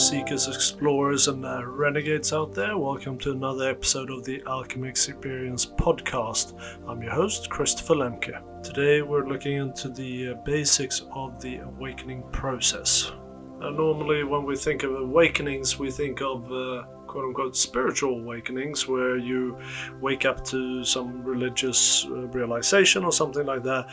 [0.00, 2.78] seekers, explorers, and uh, renegades out there.
[2.78, 6.58] Welcome to another episode of the Alchemy Experience podcast.
[6.88, 8.62] I'm your host, Christopher Lemke.
[8.62, 13.12] Today we're looking into the uh, basics of the awakening process.
[13.60, 18.88] Uh, normally, when we think of awakenings, we think of uh, quote unquote spiritual awakenings
[18.88, 19.58] where you
[20.00, 23.86] wake up to some religious uh, realization or something like that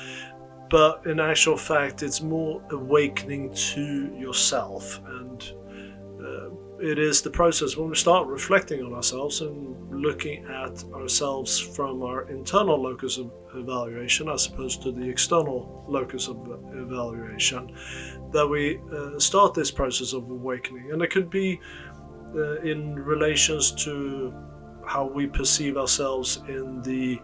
[0.70, 5.54] but in actual fact it's more awakening to yourself and
[6.80, 7.76] it is the process.
[7.76, 13.32] When we start reflecting on ourselves and looking at ourselves from our internal locus of
[13.56, 16.38] evaluation as opposed to the external locus of
[16.74, 17.76] evaluation
[18.32, 20.92] that we uh, start this process of awakening.
[20.92, 21.60] And it could be
[22.36, 24.34] uh, in relations to
[24.86, 27.20] how we perceive ourselves in the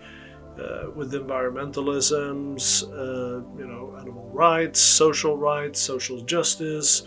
[0.60, 7.04] uh, with environmentalisms, uh, you know, animal rights, social rights, social justice,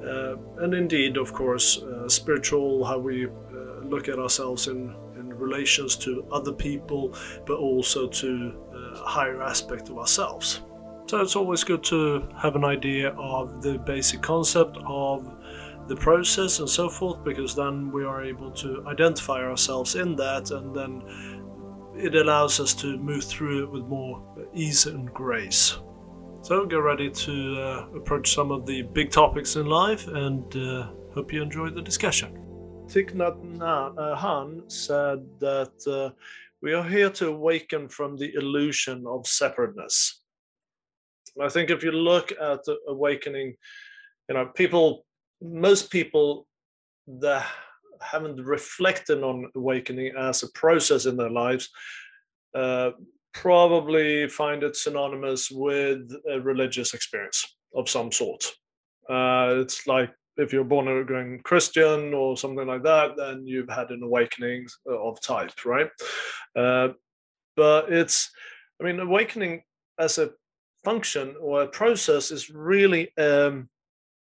[0.00, 3.30] and indeed, of course, uh, spiritual, how we uh,
[3.82, 7.14] look at ourselves in, in relations to other people,
[7.46, 10.62] but also to a higher aspect of ourselves.
[11.06, 15.34] So it's always good to have an idea of the basic concept of
[15.88, 20.50] the process and so forth, because then we are able to identify ourselves in that
[20.50, 21.02] and then
[21.96, 24.22] it allows us to move through it with more
[24.54, 25.78] ease and grace.
[26.40, 30.88] So get ready to uh, approach some of the big topics in life and uh,
[31.12, 32.32] hope you enjoy the discussion.
[32.86, 36.14] Thich Nhat uh, Hanh said that uh,
[36.62, 40.22] we are here to awaken from the illusion of separateness.
[41.42, 43.56] I think if you look at the awakening,
[44.28, 45.04] you know, people,
[45.42, 46.46] most people
[47.20, 47.46] that
[48.00, 51.68] haven't reflected on awakening as a process in their lives
[52.54, 52.90] uh,
[53.34, 58.44] probably find it synonymous with a religious experience of some sort.
[59.08, 63.90] Uh, it's like if you're born again Christian or something like that, then you've had
[63.90, 65.88] an awakening of type, right?
[66.56, 66.88] Uh,
[67.56, 68.30] but it's,
[68.80, 69.62] I mean, awakening
[69.98, 70.30] as a
[70.84, 73.68] function or a process is really um,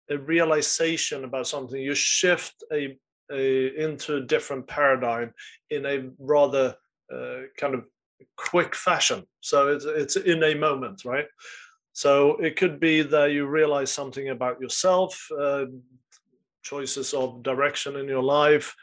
[0.10, 1.80] a realization about something.
[1.80, 2.98] You shift a
[3.30, 5.34] into a different paradigm
[5.72, 6.76] in a rather
[7.12, 7.86] uh, kind of
[8.38, 9.24] quick fashion.
[9.42, 11.28] So it's it's in a moment, right?
[11.94, 15.66] So it could be that you realize something about yourself, uh,
[16.64, 18.76] choices of direction in your life,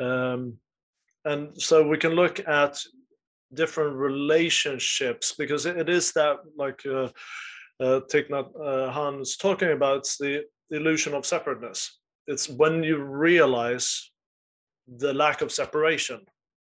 [0.00, 0.58] um,
[1.24, 2.80] and so we can look at
[3.54, 7.08] different relationships because it is that like uh,
[7.80, 9.98] uh, Thich uh, Hanh is talking about.
[9.98, 14.10] It's the illusion of separateness it's when you realize
[14.98, 16.20] the lack of separation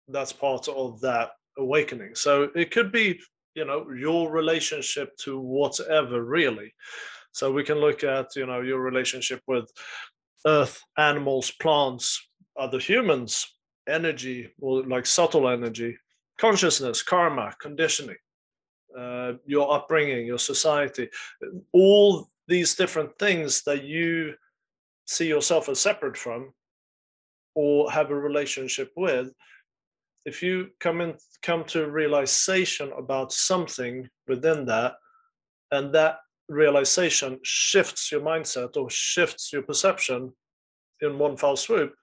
[0.09, 2.15] that's part of that awakening.
[2.15, 3.21] So it could be
[3.55, 6.73] you know your relationship to whatever really.
[7.33, 9.71] So we can look at you know your relationship with
[10.47, 12.27] earth animals plants
[12.59, 13.47] other humans
[13.89, 15.97] energy or like subtle energy
[16.39, 18.17] consciousness karma conditioning
[18.99, 21.09] uh, your upbringing your society
[21.73, 24.35] all these different things that you
[25.07, 26.53] see yourself as separate from
[27.55, 29.31] or have a relationship with
[30.25, 34.95] if you come in come to a realization about something within that
[35.71, 40.33] and that realization shifts your mindset or shifts your perception
[41.01, 41.95] in one foul swoop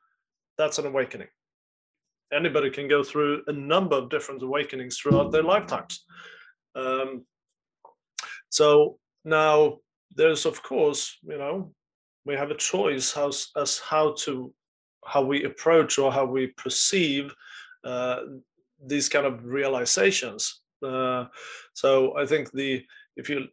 [0.58, 1.28] that's an awakening.
[2.34, 6.04] Anybody can go through a number of different awakenings throughout their lifetimes.
[6.76, 7.26] Um,
[8.50, 9.78] so now
[10.16, 11.74] there's of course you know
[12.26, 14.54] we have a choice as, as how to
[15.06, 17.34] how we approach or how we perceive
[17.84, 20.62] these kind of realizations.
[20.86, 21.26] Uh,
[21.74, 22.84] so I think the
[23.16, 23.48] if you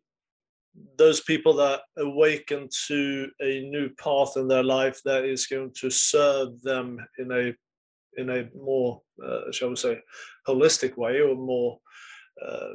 [0.98, 5.88] those people that awaken to a new path in their life that is going to
[5.88, 7.54] serve them in a
[8.20, 9.98] in a more uh, shall we say
[10.46, 11.78] holistic way or more
[12.44, 12.70] uh,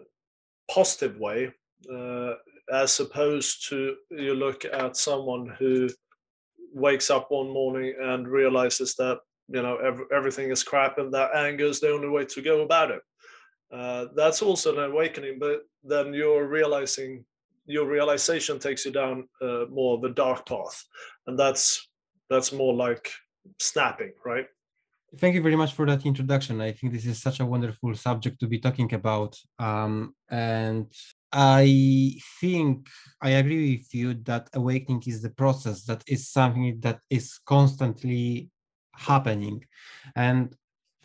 [0.72, 1.52] positive way
[1.94, 2.34] uh,
[2.74, 5.90] as opposed to you look at someone who
[6.74, 9.20] wakes up one morning and realizes that
[9.50, 12.62] you know every, everything is crap and that anger is the only way to go
[12.62, 13.02] about it
[13.74, 17.24] uh, that's also an awakening but then you're realizing
[17.66, 20.84] your realization takes you down uh, more of a dark path
[21.28, 21.90] and that's
[22.30, 23.12] that's more like
[23.60, 24.46] snapping right
[25.18, 26.62] Thank you very much for that introduction.
[26.62, 29.36] I think this is such a wonderful subject to be talking about.
[29.58, 30.86] Um, and
[31.32, 32.88] I think
[33.20, 38.50] I agree with you that awakening is the process that is something that is constantly
[39.00, 39.64] happening.
[40.16, 40.54] And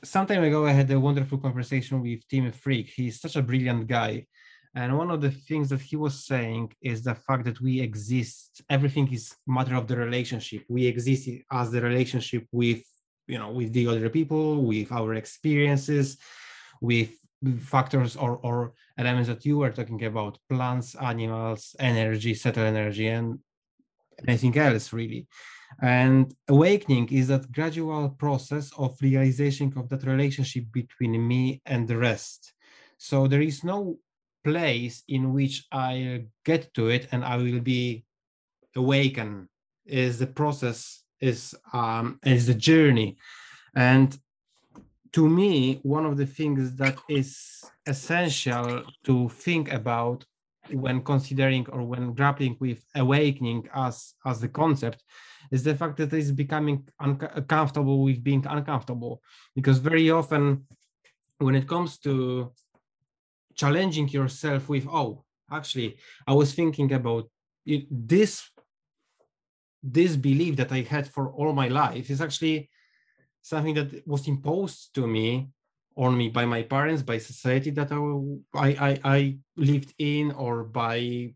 [0.03, 2.93] some time ago, I had a wonderful conversation with Tim Freke.
[2.95, 4.27] He's such a brilliant guy.
[4.75, 8.63] And one of the things that he was saying is the fact that we exist,
[8.69, 10.65] everything is matter of the relationship.
[10.69, 12.83] We exist as the relationship with,
[13.29, 16.19] you know, with the other people, with our experiences,
[16.81, 17.11] with
[17.61, 23.39] factors or, or elements that you were talking about, plants, animals, energy, subtle energy, and
[24.27, 25.29] anything else really.
[25.81, 31.97] And awakening is that gradual process of realization of that relationship between me and the
[31.97, 32.53] rest.
[32.99, 33.99] So there is no
[34.45, 38.05] place in which I get to it and I will be
[38.77, 39.49] awakened.
[39.87, 43.19] Is the process is um is the journey,
[43.75, 44.19] and
[45.13, 50.25] to me one of the things that is essential to think about
[50.71, 55.03] when considering or when grappling with awakening as as the concept
[55.55, 59.15] is the fact that it's becoming uncomfortable with being uncomfortable
[59.57, 60.45] because very often
[61.39, 62.15] when it comes to
[63.55, 65.11] challenging yourself with oh
[65.59, 65.91] actually
[66.27, 67.25] i was thinking about
[67.73, 68.33] it, this
[69.99, 72.59] this belief that i had for all my life is actually
[73.43, 75.29] something that was imposed to me
[75.97, 77.93] on me by my parents, by society that
[78.55, 81.35] I, I, I lived in, or by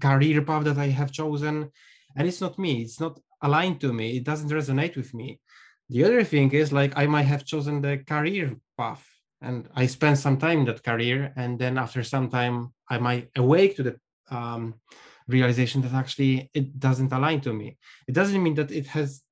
[0.00, 1.70] career path that I have chosen.
[2.16, 5.40] And it's not me, it's not aligned to me, it doesn't resonate with me.
[5.88, 9.06] The other thing is like I might have chosen the career path
[9.40, 11.32] and I spent some time in that career.
[11.36, 13.96] And then after some time, I might awake to the
[14.30, 14.74] um,
[15.28, 17.76] realization that actually it doesn't align to me.
[18.08, 19.22] It doesn't mean that it has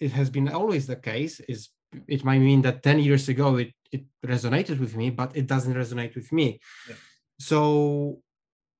[0.00, 1.68] it has been always the case is
[2.08, 5.74] it might mean that 10 years ago it, it resonated with me, but it doesn't
[5.74, 6.58] resonate with me.
[6.88, 6.94] Yeah.
[7.38, 8.20] So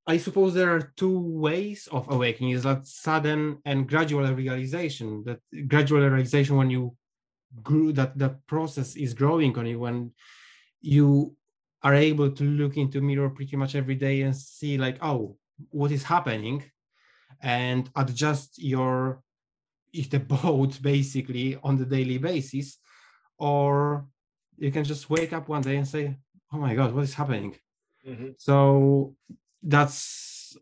[0.05, 5.39] I suppose there are two ways of awakening is that sudden and gradual realization, that
[5.67, 6.95] gradual realization when you
[7.61, 10.11] grew that the process is growing on you, when
[10.81, 11.35] you
[11.83, 15.37] are able to look into mirror pretty much every day and see like, oh,
[15.69, 16.63] what is happening
[17.41, 19.21] and adjust your
[19.93, 22.77] if the boat basically on the daily basis
[23.37, 24.05] or
[24.57, 26.15] you can just wake up one day and say,
[26.51, 27.55] "Oh my God, what is happening?"
[28.07, 28.29] Mm-hmm.
[28.37, 29.15] So
[29.63, 30.55] that's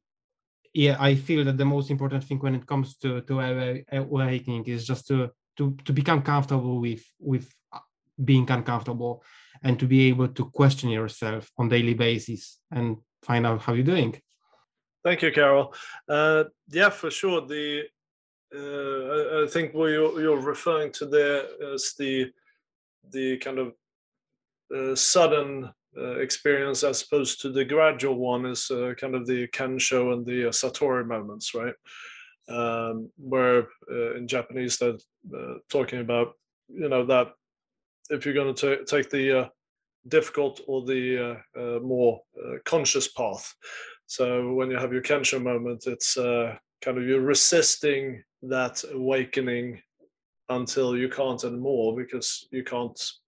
[0.73, 0.95] yeah.
[0.99, 5.07] I feel that the most important thing when it comes to to awakening is just
[5.07, 7.51] to to to become comfortable with with
[8.23, 9.23] being uncomfortable
[9.63, 13.83] and to be able to question yourself on daily basis and find out how you're
[13.83, 14.19] doing.
[15.03, 15.73] Thank you, Carol.
[16.07, 17.41] Uh, yeah, for sure.
[17.41, 17.83] The
[18.53, 22.31] uh, I, I, think what you're, you're referring to there is the
[23.11, 23.73] the kind of
[24.75, 29.47] uh, sudden uh, experience as opposed to the gradual one is uh, kind of the
[29.47, 31.73] kensho and the uh, satori moments right?
[32.49, 34.97] Um, where uh, in japanese they're
[35.35, 36.33] uh, talking about
[36.69, 37.33] you know that
[38.09, 39.49] if you're going to take the
[40.07, 41.37] difficult or the
[41.83, 42.19] more
[42.65, 43.53] conscious path.
[44.07, 49.81] So when you have your kensho moment it's kind of you're resisting that awakening
[50.49, 53.20] until you can't anymore because you can't uh,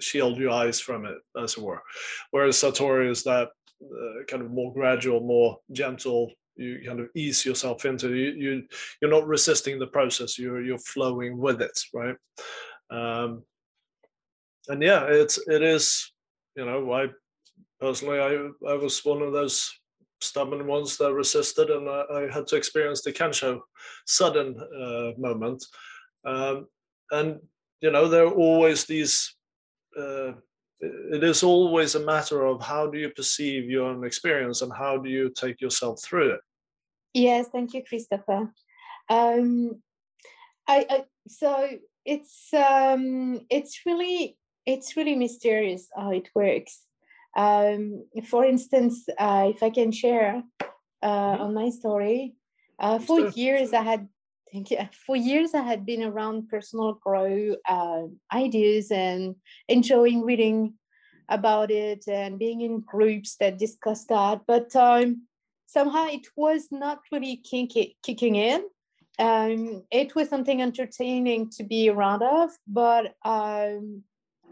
[0.00, 1.82] shield your eyes from it, as it were.
[2.30, 3.48] Whereas Satori is that
[3.82, 6.32] uh, kind of more gradual, more gentle.
[6.56, 8.30] You kind of ease yourself into you.
[8.32, 8.62] you
[9.00, 10.38] you're not resisting the process.
[10.38, 12.16] You're you're flowing with it, right?
[12.90, 13.44] Um,
[14.68, 16.12] and yeah, it's it is.
[16.56, 17.08] You know, I
[17.80, 19.72] personally, I I was one of those
[20.20, 23.60] stubborn ones that resisted, and I, I had to experience the Kensho
[24.04, 25.64] sudden uh, moment
[26.24, 26.66] um,
[27.10, 27.40] and
[27.80, 29.34] you know, there are always these.
[30.00, 30.32] Uh,
[30.80, 34.96] it is always a matter of how do you perceive your own experience and how
[34.96, 36.40] do you take yourself through it.
[37.12, 38.52] Yes, thank you, Christopher.
[39.08, 39.82] Um,
[40.66, 41.68] I, I so
[42.04, 46.82] it's um, it's really it's really mysterious how it works.
[47.36, 50.66] Um, for instance, uh, if I can share uh,
[51.02, 51.42] mm-hmm.
[51.42, 52.34] on my story,
[52.78, 54.08] uh, for years I had
[54.52, 54.78] Thank you.
[55.06, 58.02] For years, I had been around personal growth uh,
[58.32, 59.36] ideas and
[59.68, 60.74] enjoying reading
[61.28, 64.40] about it and being in groups that discuss that.
[64.46, 65.26] But um,
[65.66, 68.64] somehow it was not really kinky, kicking in.
[69.20, 74.02] Um, it was something entertaining to be around of, but um,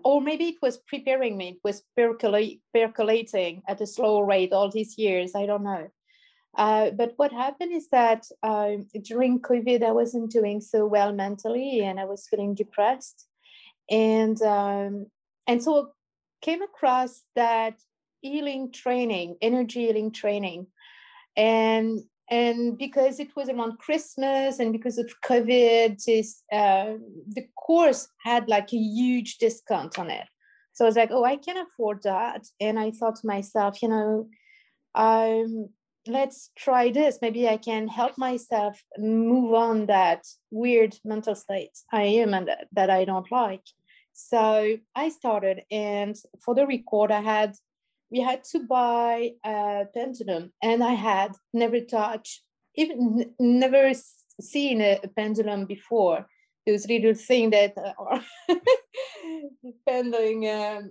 [0.04, 1.48] or maybe it was preparing me.
[1.50, 5.34] It was percolating at a slow rate all these years.
[5.34, 5.88] I don't know.
[6.58, 11.80] Uh, but what happened is that um, during COVID, I wasn't doing so well mentally,
[11.80, 13.26] and I was feeling depressed,
[13.88, 15.06] and um,
[15.46, 15.92] and so
[16.42, 17.78] came across that
[18.22, 20.66] healing training, energy healing training,
[21.36, 26.94] and and because it was around Christmas and because of COVID, this, uh,
[27.28, 30.26] the course had like a huge discount on it.
[30.74, 33.88] So I was like, oh, I can afford that, and I thought to myself, you
[33.90, 34.28] know
[34.94, 35.68] um,
[36.08, 37.18] let's try this.
[37.22, 42.90] Maybe I can help myself move on that weird mental state I am and that
[42.90, 43.64] I don't like.
[44.12, 47.54] So I started, and for the record, I had
[48.10, 52.42] we had to buy a pendulum, and I had never touched,
[52.74, 53.92] even never
[54.40, 56.26] seen a, pendulum before.
[56.66, 58.22] Those little thing that are
[59.88, 60.90] pendling um,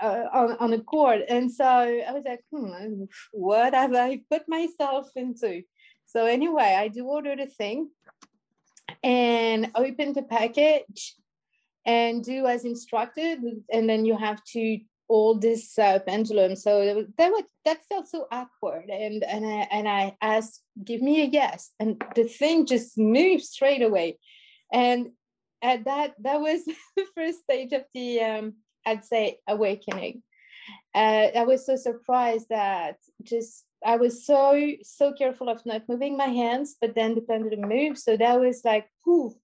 [0.00, 1.22] uh, on, on a cord.
[1.28, 5.62] And so I was like, hmm, what have I put myself into?
[6.06, 7.90] So anyway, I do order the thing
[9.02, 11.14] and open the package
[11.84, 13.40] and do as instructed.
[13.72, 14.78] And then you have to
[15.08, 16.56] hold this uh, pendulum.
[16.56, 18.90] So that was, that felt so awkward.
[18.90, 21.70] And, and, I, and I asked, give me a yes.
[21.80, 24.18] And the thing just moved straight away.
[24.72, 25.08] And
[25.62, 26.64] at that, that was
[26.96, 28.54] the first stage of the, um,
[28.88, 30.22] I'd say awakening.
[30.94, 34.40] Uh, I was so surprised that just I was so
[34.82, 37.98] so careful of not moving my hands, but then the pendulum moved.
[37.98, 39.34] So that was like, poof,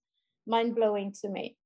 [0.47, 1.57] mind blowing to me.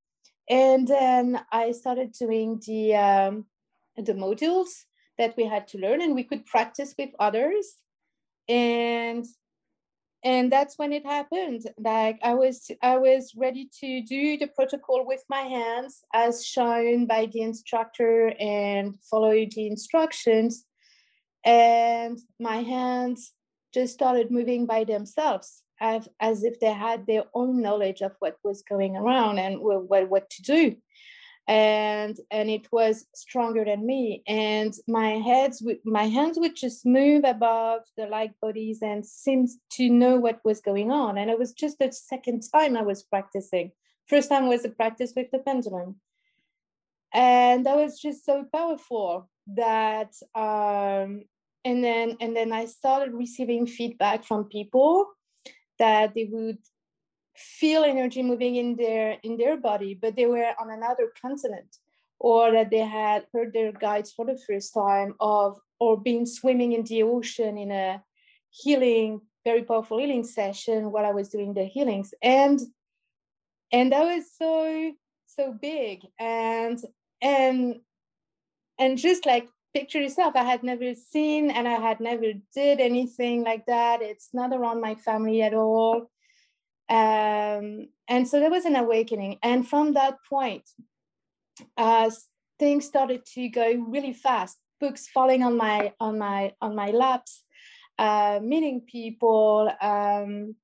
[0.49, 3.45] And then I started doing the um,
[3.95, 4.71] the modules
[5.17, 7.65] that we had to learn, and we could practice with others.
[8.47, 9.25] And
[10.23, 11.63] and that's when it happened.
[11.77, 17.05] Like i was i was ready to do the protocol with my hands as shown
[17.05, 20.65] by the instructor and follow the instructions.
[21.45, 23.33] And my hands
[23.73, 28.35] just started moving by themselves as, as if they had their own knowledge of what
[28.43, 30.75] was going around and what, what to do
[31.49, 34.21] and and it was stronger than me.
[34.27, 39.49] And my heads would my hands would just move above the light bodies and seemed
[39.71, 41.17] to know what was going on.
[41.17, 43.71] And it was just the second time i was practicing.
[44.07, 45.95] First time was a practice with the pendulum.
[47.11, 51.23] And that was just so powerful that um
[51.65, 55.07] and then and then i started receiving feedback from people
[55.79, 56.59] that they would
[57.39, 61.77] feel energy moving in their in their body but they were on another continent
[62.19, 66.73] or that they had heard their guides for the first time of or been swimming
[66.73, 68.03] in the ocean in a
[68.51, 72.13] healing very powerful healing session while i was doing the healings.
[72.21, 72.59] And
[73.71, 74.93] and that was so
[75.27, 76.05] so big.
[76.19, 76.79] And
[77.21, 77.79] and
[78.77, 83.43] and just like picture yourself i had never seen and i had never did anything
[83.43, 84.01] like that.
[84.01, 86.09] It's not around my family at all
[86.89, 89.37] um, and so there was an awakening.
[89.43, 90.63] And from that point,
[91.77, 92.09] uh,
[92.57, 94.57] things started to go really fast.
[94.79, 97.43] Books falling on my on my on my laps,
[97.97, 100.55] uh, meeting people, um,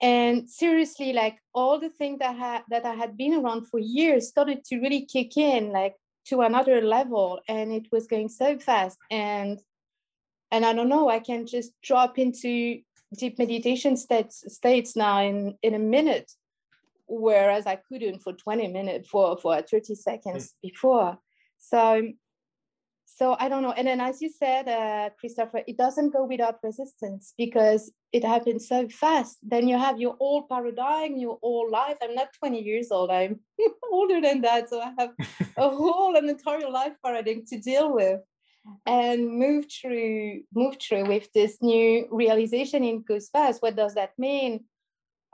[0.00, 4.28] and seriously, like all the things that had that I had been around for years
[4.28, 5.94] started to really kick in, like
[6.26, 8.98] to another level, and it was going so fast.
[9.10, 9.60] And
[10.50, 12.80] and I don't know, I can just drop into
[13.16, 16.32] deep meditation states states now in in a minute
[17.06, 20.70] whereas i couldn't for 20 minutes for for 30 seconds mm.
[20.70, 21.18] before.
[21.58, 22.02] So
[23.04, 23.72] so i don't know.
[23.72, 28.68] And then as you said uh, christopher it doesn't go without resistance because it happens
[28.68, 29.38] so fast.
[29.42, 31.96] Then you have your whole paradigm your whole life.
[32.02, 33.10] I'm not 20 years old.
[33.10, 33.40] I'm
[33.92, 34.70] older than that.
[34.70, 35.10] So i have
[35.56, 38.20] a whole entire life paradigm to deal with
[38.86, 44.64] and move through move through with this new realization in fast what does that mean?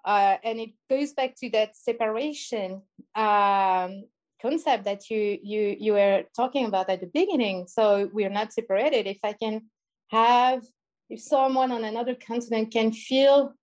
[0.04, 2.80] Uh, and it goes back to that separation
[3.14, 4.04] um,
[4.40, 7.66] concept that you you you were talking about at the beginning.
[7.66, 9.06] So we're not separated.
[9.06, 9.62] If i can
[10.08, 10.62] have
[11.10, 13.54] if someone on another continent can feel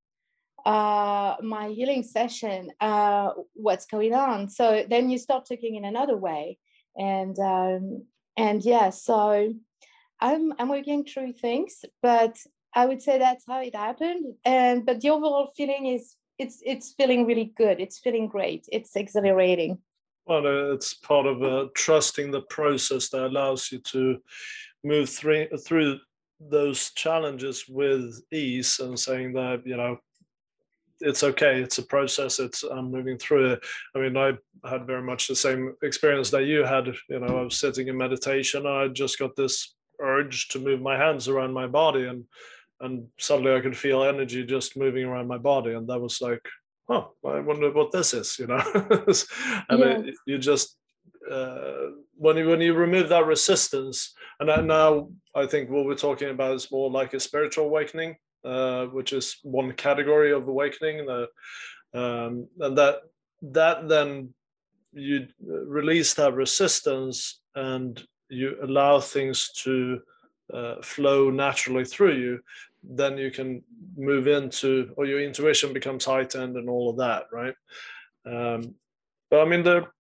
[0.66, 4.50] uh, my healing session uh, what's going on?
[4.50, 6.58] So then you start talking in another way.
[6.98, 8.06] And um,
[8.38, 9.54] and yeah so
[10.20, 12.38] i'm i'm working through things but
[12.76, 14.36] i would say that's how it happened.
[14.44, 17.80] And but the overall feeling is it's it's feeling really good.
[17.80, 18.68] It's feeling great.
[18.72, 19.80] It's exhilarating.
[20.26, 24.18] Well uh, it's part of uh, trusting the process that allows you to
[24.84, 26.00] move through through
[26.40, 29.98] those challenges with ease and saying that you know
[31.02, 31.62] it's okay.
[31.62, 32.40] It's a process.
[32.40, 33.66] It's I'm moving through it.
[33.96, 34.34] I mean, I
[34.70, 36.88] had very much the same experience that you had.
[37.10, 38.66] You know, I was sitting in meditation.
[38.66, 42.26] I just got this urge to move my hands around my body, and
[42.82, 46.46] and suddenly I could feel energy just moving around my body, and that was like,
[46.90, 48.38] oh, I wonder what this is.
[48.40, 48.64] You know,
[49.70, 50.00] and yeah.
[50.00, 50.78] it, you just
[51.30, 56.30] uh, when you when you remove that resistance, and now I think what we're talking
[56.30, 61.06] about is more like a spiritual awakening uh, which is one category of awakening.
[61.06, 61.28] The,
[61.94, 62.96] um, and that
[63.42, 64.34] that then
[64.94, 70.02] you release that resistance and you allow things to
[70.54, 72.40] uh, flow naturally through you,
[72.84, 73.62] then you can
[73.98, 77.56] move into, or your intuition becomes heightened and all of that, right?
[78.26, 78.76] Um,
[79.30, 79.92] but I mean, there,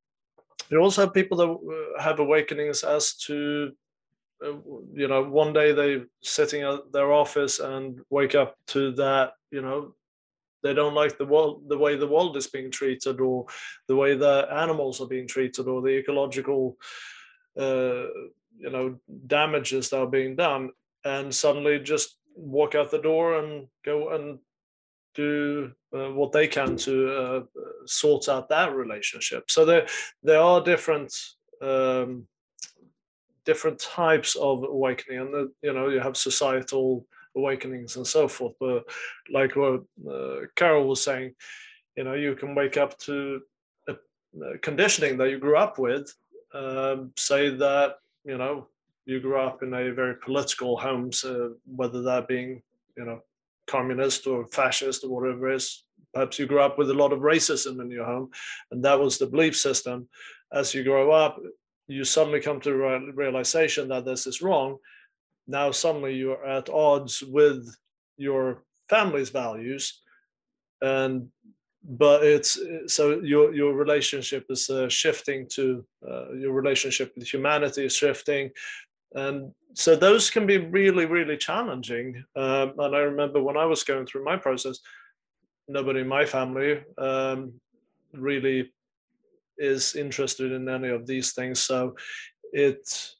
[0.69, 3.71] you also have people that uh, have awakenings as to,
[4.93, 9.61] you know, one day they're sitting at their office and wake up to that, you
[9.61, 9.95] know,
[10.63, 13.45] they don't like the world, the way the world is being treated, or
[13.87, 16.77] the way the animals are being treated, or the ecological,
[17.57, 18.07] uh,
[18.57, 20.71] you know, damages that are being done,
[21.03, 24.39] and suddenly just walk out the door and go and
[25.13, 27.41] do uh, what they can to uh,
[27.85, 29.49] sort out that relationship.
[29.49, 29.87] So there
[30.23, 31.13] there are different
[31.61, 32.27] um,
[33.45, 38.53] different types of awakening, and the, you know you have societal awakenings and so forth.
[38.59, 38.85] But
[39.31, 41.33] like what uh, Carol was saying,
[41.95, 43.41] you know you can wake up to
[43.87, 43.95] a,
[44.61, 46.13] conditioning that you grew up with.
[46.53, 48.67] Um, say that you know
[49.05, 52.61] you grew up in a very political homes, uh, whether that being
[52.97, 53.21] you know
[53.67, 55.83] communist or fascist or whatever it is.
[56.13, 58.29] Perhaps you grew up with a lot of racism in your home,
[58.71, 60.07] and that was the belief system.
[60.53, 61.41] As you grow up,
[61.87, 64.77] you suddenly come to the realization that this is wrong.
[65.47, 67.75] Now, suddenly, you're at odds with
[68.17, 70.01] your family's values,
[70.81, 71.29] and
[71.83, 77.85] but it's so your your relationship is uh, shifting to uh, your relationship with humanity
[77.85, 78.49] is shifting.
[79.13, 82.23] And so those can be really really challenging.
[82.35, 84.79] Um, and i remember when i was going through my process
[85.67, 87.53] nobody in my family um,
[88.13, 88.71] really
[89.57, 91.59] is interested in any of these things.
[91.59, 91.95] So
[92.51, 93.11] it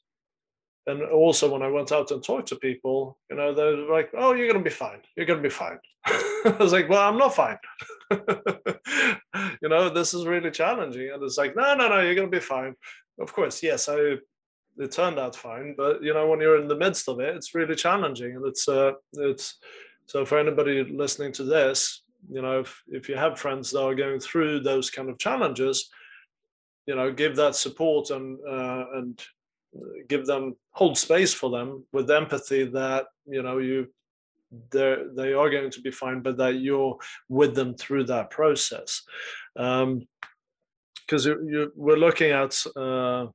[0.88, 4.34] and also when i went out and talked to people you know they're like oh
[4.34, 5.00] you're to be fine.
[5.16, 5.78] You're to be fine.
[6.06, 7.58] I was like well i'm not fine.
[9.62, 11.10] You know this is really challenging.
[11.12, 12.74] And it's like no no no you're to be fine.
[13.18, 14.16] Of course yes i
[14.78, 15.74] it turned out fine.
[15.76, 18.68] But you know, when you're in the midst of it, it's really challenging, and it's
[18.68, 19.58] uh, it's
[20.06, 23.94] so for anybody listening to this, you know, if if you have friends that are
[23.94, 25.88] going through those kind of challenges,
[26.86, 29.20] you know, give that support and uh, and
[30.08, 33.88] give them hold space for them with empathy that you know you
[34.70, 36.96] they they are going to be fine, but that you're
[37.28, 39.02] with them through that process.
[39.54, 43.26] Because um, we're looking at uh,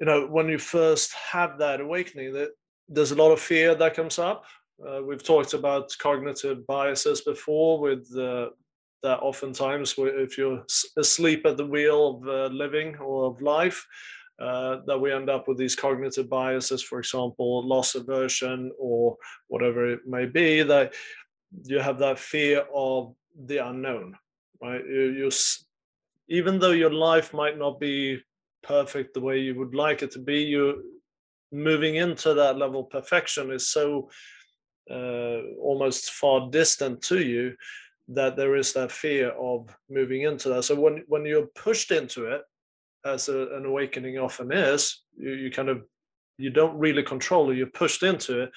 [0.00, 2.50] you know when you first have that awakening that
[2.88, 4.44] there's a lot of fear that comes up
[4.86, 8.48] uh, we've talked about cognitive biases before with uh,
[9.02, 10.64] that oftentimes if you're
[10.96, 13.86] asleep at the wheel of uh, living or of life
[14.40, 19.16] uh, that we end up with these cognitive biases for example loss aversion or
[19.48, 20.94] whatever it may be that
[21.64, 23.14] you have that fear of
[23.46, 24.16] the unknown
[24.62, 24.84] right?
[24.86, 25.30] You, you
[26.28, 28.22] even though your life might not be
[28.62, 30.82] perfect the way you would like it to be you
[31.50, 34.08] moving into that level of perfection is so
[34.90, 37.54] uh, almost far distant to you
[38.14, 42.26] that there is that fear of moving into that so when when you're pushed into
[42.26, 42.42] it
[43.04, 45.82] as a, an awakening often is you, you kind of
[46.38, 48.50] you don't really control it you're pushed into it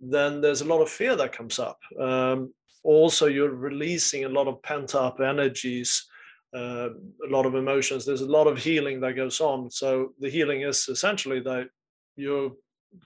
[0.00, 4.48] then there's a lot of fear that comes up um, also you're releasing a lot
[4.48, 6.06] of pent up energies
[6.54, 6.88] uh,
[7.26, 8.04] a lot of emotions.
[8.04, 9.70] There's a lot of healing that goes on.
[9.70, 11.68] So the healing is essentially that
[12.16, 12.52] you're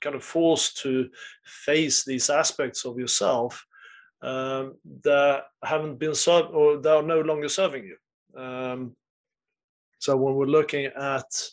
[0.00, 1.08] kind of forced to
[1.44, 3.64] face these aspects of yourself
[4.24, 8.40] um, that haven't been served or that are no longer serving you.
[8.40, 8.96] Um,
[9.98, 11.50] so when we're looking at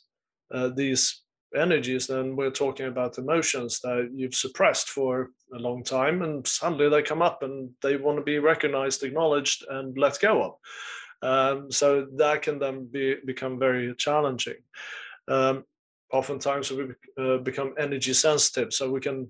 [0.53, 1.21] uh, these
[1.55, 6.89] energies, then we're talking about emotions that you've suppressed for a long time, and suddenly
[6.89, 10.53] they come up and they want to be recognized, acknowledged, and let go of.
[11.23, 14.63] Um, so that can then be become very challenging.
[15.27, 15.65] Um,
[16.11, 19.29] oftentimes we uh, become energy sensitive, so we can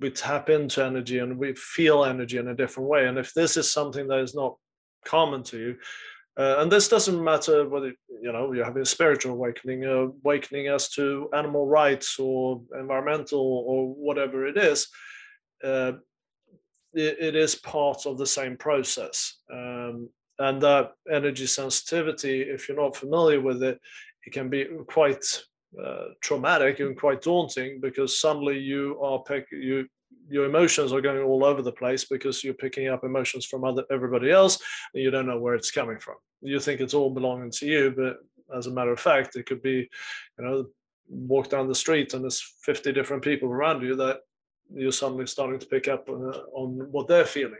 [0.00, 3.06] we tap into energy and we feel energy in a different way.
[3.06, 4.56] And if this is something that is not
[5.04, 5.76] common to you,
[6.38, 10.68] uh, and this doesn't matter whether you know you're having a spiritual awakening, uh, awakening
[10.68, 14.88] as to animal rights or environmental or whatever it is.
[15.62, 15.92] Uh,
[16.94, 19.38] it, it is part of the same process.
[19.52, 20.08] Um,
[20.40, 23.78] and that energy sensitivity if you're not familiar with it
[24.24, 25.24] it can be quite
[25.78, 29.86] uh, traumatic and quite daunting because suddenly you are pick you
[30.28, 33.84] your emotions are going all over the place because you're picking up emotions from other
[33.90, 34.58] everybody else
[34.94, 37.92] and you don't know where it's coming from you think it's all belonging to you
[37.96, 38.16] but
[38.56, 39.88] as a matter of fact it could be
[40.38, 40.66] you know
[41.08, 44.20] walk down the street and there's 50 different people around you that
[44.72, 47.58] you're suddenly starting to pick up on, on what they're feeling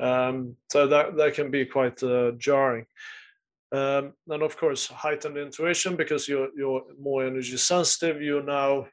[0.00, 2.86] um, so that that can be quite uh, jarring.
[3.72, 8.20] Um, and of course, heightened intuition because you're you're more energy sensitive.
[8.20, 8.86] You're now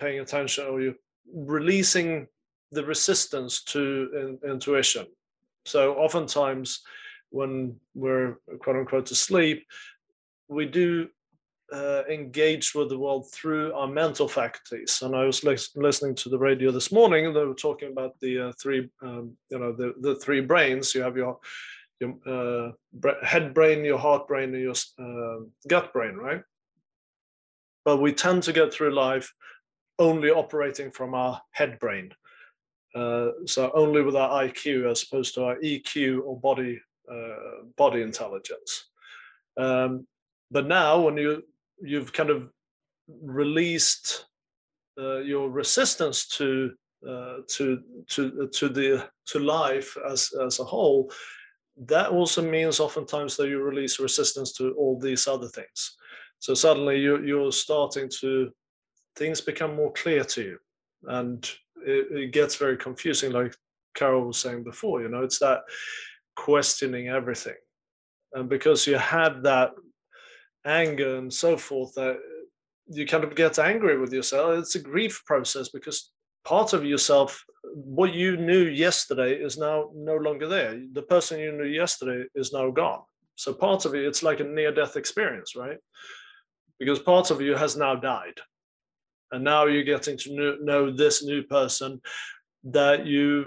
[0.00, 1.00] paying attention, or you're
[1.32, 2.26] releasing
[2.72, 5.06] the resistance to in, intuition.
[5.66, 6.80] So oftentimes
[7.30, 9.66] when we're quote unquote asleep,
[10.48, 11.08] we do
[11.72, 15.00] uh, engage with the world through our mental faculties.
[15.02, 18.48] And I was listening to the radio this morning, and they were talking about the
[18.48, 20.94] uh, three, um, you know, the, the three brains.
[20.94, 21.38] You have your
[22.00, 22.72] your uh,
[23.24, 26.42] head brain, your heart brain, and your uh, gut brain, right?
[27.84, 29.32] But we tend to get through life
[29.98, 32.12] only operating from our head brain.
[32.94, 36.80] Uh, so only with our IQ as opposed to our EQ or body
[37.10, 38.90] uh, body intelligence.
[39.56, 40.06] Um,
[40.50, 41.42] but now, when you
[41.80, 42.50] you've kind of
[43.22, 44.26] released
[44.98, 46.72] uh, your resistance to
[47.08, 51.10] uh, to to to the to life as as a whole,
[51.86, 55.96] that also means oftentimes that you release resistance to all these other things.
[56.38, 58.50] So suddenly you you're starting to
[59.16, 60.58] things become more clear to you,
[61.04, 61.44] and
[61.84, 63.54] it, it gets very confusing, like
[63.94, 65.02] Carol was saying before.
[65.02, 65.60] You know, it's that
[66.36, 67.56] questioning everything,
[68.32, 69.72] and because you have that
[70.64, 72.18] anger and so forth that
[72.88, 76.10] you kind of get angry with yourself it's a grief process because
[76.48, 80.80] part of yourself what you knew yesterday is now no longer there.
[80.92, 83.02] The person you knew yesterday is now gone.
[83.36, 85.76] So part of it it's like a near death experience right?
[86.78, 88.38] Because part of you has now died.
[89.30, 92.00] And now you're getting to know this new person
[92.64, 93.46] that you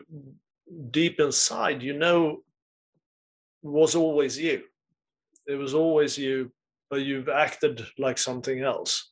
[0.92, 2.44] deep inside you know
[3.64, 4.62] was always you.
[5.48, 6.52] It was always you
[6.92, 9.12] but you've acted like something else.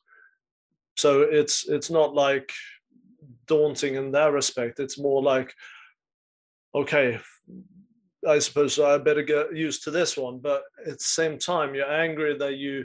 [0.96, 2.52] So it's it's not like
[3.50, 4.78] daunting in that respect.
[4.78, 5.52] It's more like,
[6.72, 7.18] okay,
[8.26, 10.38] I suppose I better get used to this one.
[10.38, 12.84] But at the same time, you're angry that you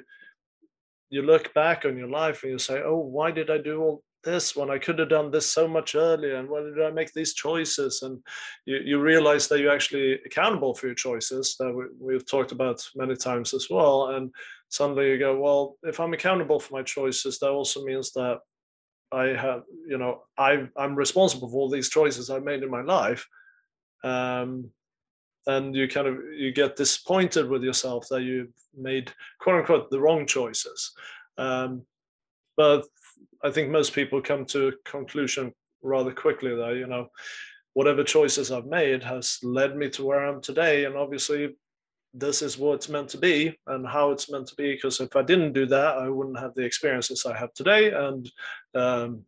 [1.11, 4.03] you look back on your life and you say, oh, why did I do all
[4.23, 6.35] this when I could have done this so much earlier?
[6.37, 8.01] And why did I make these choices?
[8.01, 8.19] And
[8.65, 12.83] you, you realize that you're actually accountable for your choices that we, we've talked about
[12.95, 14.15] many times as well.
[14.15, 14.33] And
[14.69, 18.39] suddenly you go, well, if I'm accountable for my choices, that also means that
[19.11, 22.81] I have, you know, I I'm responsible for all these choices I've made in my
[22.81, 23.27] life.
[24.03, 24.71] Um,
[25.47, 29.99] and you kind of you get disappointed with yourself that you've made quote unquote the
[29.99, 30.91] wrong choices.
[31.37, 31.83] Um,
[32.57, 32.85] but
[33.43, 37.09] I think most people come to a conclusion rather quickly that you know
[37.73, 41.55] whatever choices I've made has led me to where I am today, and obviously
[42.17, 44.73] this is what it's meant to be and how it's meant to be.
[44.73, 48.31] Because if I didn't do that, I wouldn't have the experiences I have today and
[48.73, 49.23] um,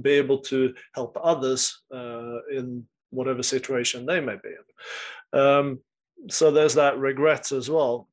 [0.00, 5.40] be able to help others uh, in whatever situation they may be in.
[5.40, 5.80] Um,
[6.28, 8.08] so there's that regret as well.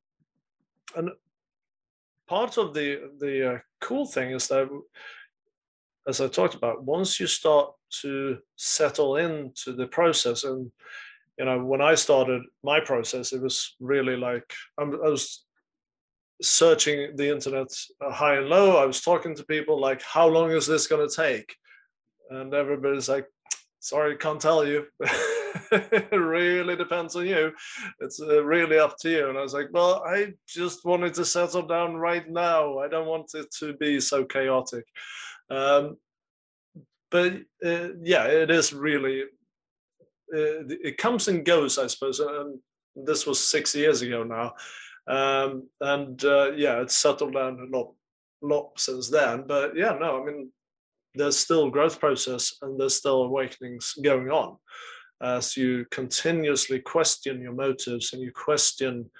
[0.96, 1.10] And
[2.28, 4.68] part of the the uh, cool thing is that,
[6.08, 10.70] as I talked about, once you start to settle into the process and
[11.40, 14.44] you know, when I started my process, it was really like
[14.78, 15.42] I'm, I was
[16.42, 17.68] searching the internet
[18.04, 18.76] uh, high and low.
[18.76, 21.56] I was talking to people like, how long is this going to take?
[22.28, 23.26] And everybody's like,
[23.78, 24.84] sorry, can't tell you.
[25.72, 27.52] it really depends on you.
[28.00, 29.30] It's uh, really up to you.
[29.30, 32.80] And I was like, well, I just wanted to settle down right now.
[32.80, 34.84] I don't want it to be so chaotic.
[35.48, 35.96] Um,
[37.10, 37.32] but
[37.64, 39.24] uh, yeah, it is really
[40.32, 42.20] it comes and goes, I suppose.
[42.20, 42.58] And
[42.96, 44.54] this was six years ago now,
[45.06, 47.92] um, and uh, yeah, it's settled down a lot,
[48.42, 49.44] lot since then.
[49.46, 50.50] But yeah, no, I mean,
[51.14, 54.56] there's still growth process and there's still awakenings going on
[55.22, 59.10] as you continuously question your motives and you question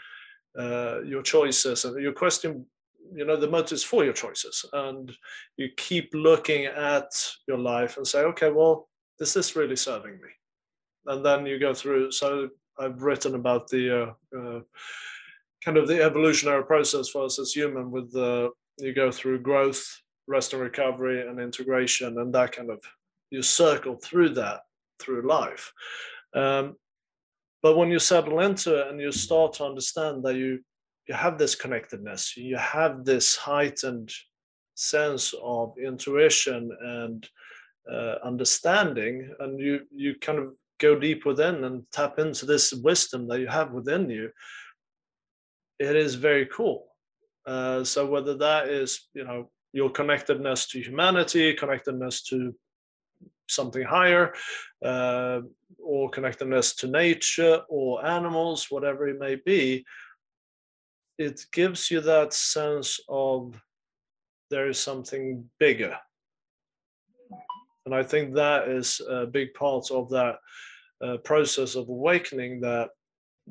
[0.59, 2.65] uh, your choices and you question
[3.15, 5.13] you know the motives for your choices and
[5.57, 7.11] you keep looking at
[7.47, 10.29] your life and say okay well is this really serving me
[11.07, 12.13] and then you go through.
[12.13, 14.61] So I've written about the uh, uh,
[15.65, 17.91] kind of the evolutionary process for us as human.
[17.91, 19.85] With the you go through growth,
[20.27, 22.81] rest and recovery, and integration, and that kind of
[23.31, 24.61] you circle through that
[24.99, 25.73] through life.
[26.35, 26.77] Um,
[27.63, 30.61] but when you settle into it and you start to understand that you
[31.09, 34.13] you have this connectedness, you have this heightened
[34.75, 37.29] sense of intuition and
[37.91, 43.29] uh, understanding, and you you kind of go deep within and tap into this wisdom
[43.29, 44.31] that you have within you,
[45.79, 46.87] it is very cool.
[47.47, 52.55] Uh, so whether that is, you know, your connectedness to humanity, connectedness to
[53.49, 54.35] something higher,
[54.85, 55.41] uh,
[55.83, 59.85] or connectedness to nature or animals, whatever it may be,
[61.19, 63.61] it gives you that sense of
[64.51, 65.97] there is something bigger
[67.87, 70.37] and I think that is a big part of that
[71.03, 72.61] uh, process of awakening.
[72.61, 72.91] That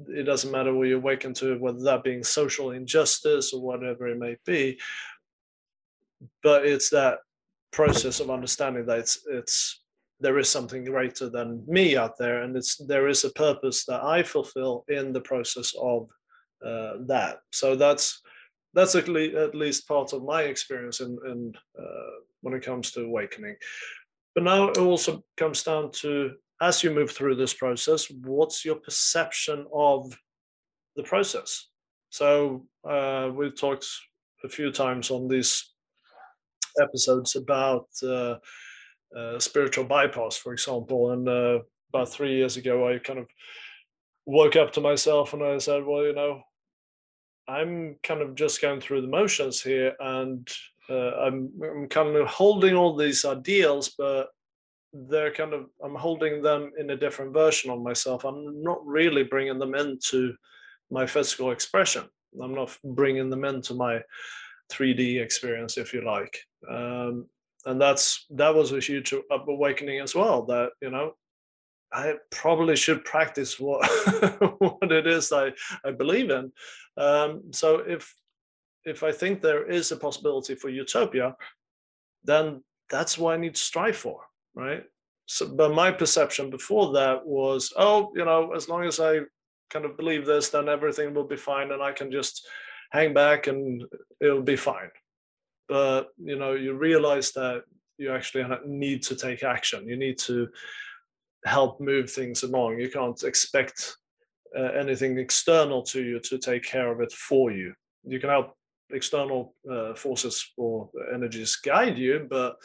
[0.08, 4.18] it doesn't matter what you awaken to, whether that being social injustice or whatever it
[4.18, 4.80] may be,
[6.44, 7.20] but it's that
[7.72, 9.82] process of understanding that it's it's
[10.20, 14.04] there is something greater than me out there and it's there is a purpose that
[14.04, 16.08] i fulfill in the process of
[16.66, 18.22] uh, that so that's
[18.74, 22.92] that's at, le- at least part of my experience in, in uh, when it comes
[22.92, 23.56] to awakening
[24.36, 28.76] but now it also comes down to as you move through this process what's your
[28.76, 30.18] perception of
[30.96, 31.68] the process
[32.10, 33.88] so uh, we've talked
[34.44, 35.72] a few times on these
[36.82, 38.36] episodes about uh,
[39.16, 41.12] uh, spiritual bypass, for example.
[41.12, 43.28] And uh, about three years ago, I kind of
[44.26, 46.42] woke up to myself and I said, well, you know,
[47.48, 50.48] I'm kind of just going through the motions here, and
[50.88, 54.28] uh, I'm, I'm kind of holding all these ideals, but
[54.94, 58.24] they're kind of I'm holding them in a different version of myself.
[58.24, 60.34] I'm not really bringing them into
[60.90, 62.06] my physical expression.
[62.42, 64.02] I'm not bringing them into my
[64.72, 66.38] 3D experience, if you like.
[66.70, 67.28] Um,
[67.66, 70.44] and that's that was a huge awakening as well.
[70.46, 71.14] That you know,
[71.92, 73.86] I probably should practice what
[74.60, 75.52] what it is I
[75.84, 76.52] I believe in.
[76.98, 78.14] Um, so if
[78.86, 81.36] if I think there is a possibility for utopia,
[82.24, 84.22] then that's what I need to strive for,
[84.56, 84.84] right?
[85.26, 89.20] So, but my perception before that was, oh, you know, as long as I
[89.70, 92.48] kind of believe this, then everything will be fine, and I can just
[92.92, 93.84] hang back and
[94.20, 94.90] it'll be fine.
[95.68, 97.64] But you know you realize that
[97.98, 99.88] you actually need to take action.
[99.88, 100.48] You need to
[101.46, 102.80] help move things along.
[102.80, 103.96] You can't expect
[104.58, 107.74] uh, anything external to you to take care of it for you.
[108.04, 108.56] You can help
[108.92, 112.56] external uh, forces or energies guide you but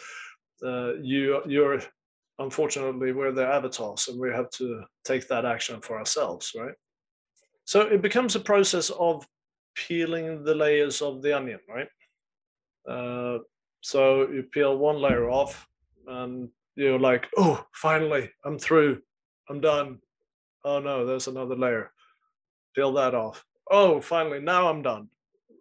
[0.62, 1.80] uh, you you're
[2.38, 6.74] unfortunately we're the avatars and we have to take that action for ourselves right
[7.64, 9.26] so it becomes a process of
[9.74, 11.88] peeling the layers of the onion right
[12.88, 13.38] uh,
[13.80, 15.66] so you peel one layer off
[16.06, 19.00] and you're like, oh, finally, I'm through.
[19.48, 19.98] I'm done.
[20.64, 21.90] Oh no, there's another layer.
[22.74, 23.44] Peel that off.
[23.70, 25.08] Oh, finally, now I'm done.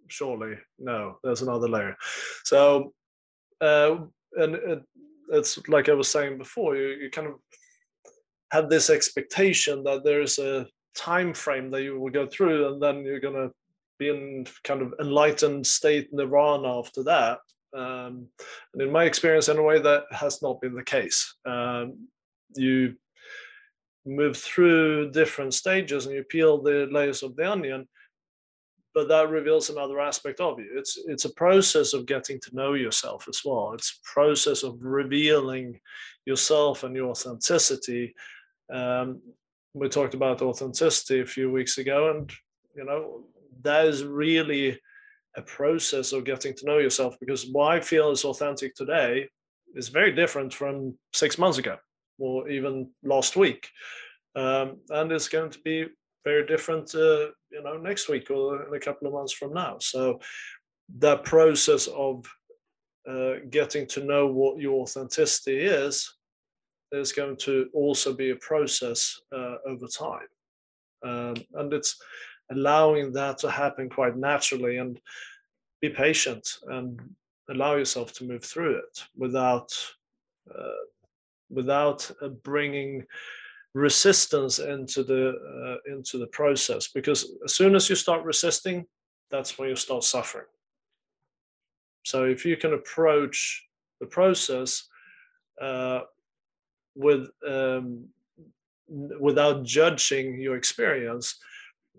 [0.08, 1.96] Surely, no, there's another layer.
[2.44, 2.94] So,
[3.62, 3.98] uh,
[4.38, 4.84] and it,
[5.30, 7.36] it's like I was saying before, you, you kind of
[8.52, 13.04] have this expectation that there's a time frame that you will go through, and then
[13.04, 13.50] you're gonna
[14.00, 17.40] be in kind of enlightened state nirvana after that.
[17.76, 18.28] Um,
[18.74, 21.36] and in my experience, in a way, that has not been the case.
[21.46, 22.08] Um,
[22.56, 22.96] you
[24.06, 27.88] move through different stages and you peel the layers of the onion,
[28.94, 30.70] but that reveals another aspect of you.
[30.76, 33.74] It's it's a process of getting to know yourself as well.
[33.74, 35.80] It's a process of revealing
[36.26, 38.14] yourself and your authenticity.
[38.72, 39.22] Um,
[39.74, 42.32] we talked about authenticity a few weeks ago, and
[42.76, 43.26] you know
[43.64, 44.80] that is really
[45.36, 49.28] a process of getting to know yourself because what I feel is authentic today
[49.76, 51.78] is very different from six months ago
[52.20, 53.68] or even last week.
[54.36, 55.88] Um, and it's going to be
[56.24, 59.78] very different, uh, you know, next week or in a couple of months from now.
[59.80, 60.20] So
[61.00, 62.26] that process of
[63.10, 66.16] uh, getting to know what your authenticity is
[66.92, 70.28] is going to also be a process uh, over time.
[71.04, 72.02] Um, and it's
[72.52, 75.00] allowing that to happen quite naturally and
[75.82, 77.02] be patient and
[77.50, 79.76] allow yourself to move through it without
[80.54, 80.84] uh,
[81.50, 83.06] without uh, bringing
[83.74, 88.86] resistance into the uh, into the process because as soon as you start resisting
[89.32, 90.46] that's when you start suffering
[92.04, 93.68] so if you can approach
[94.00, 94.88] the process
[95.62, 96.02] uh,
[96.96, 98.06] with um,
[99.20, 101.40] without judging your experience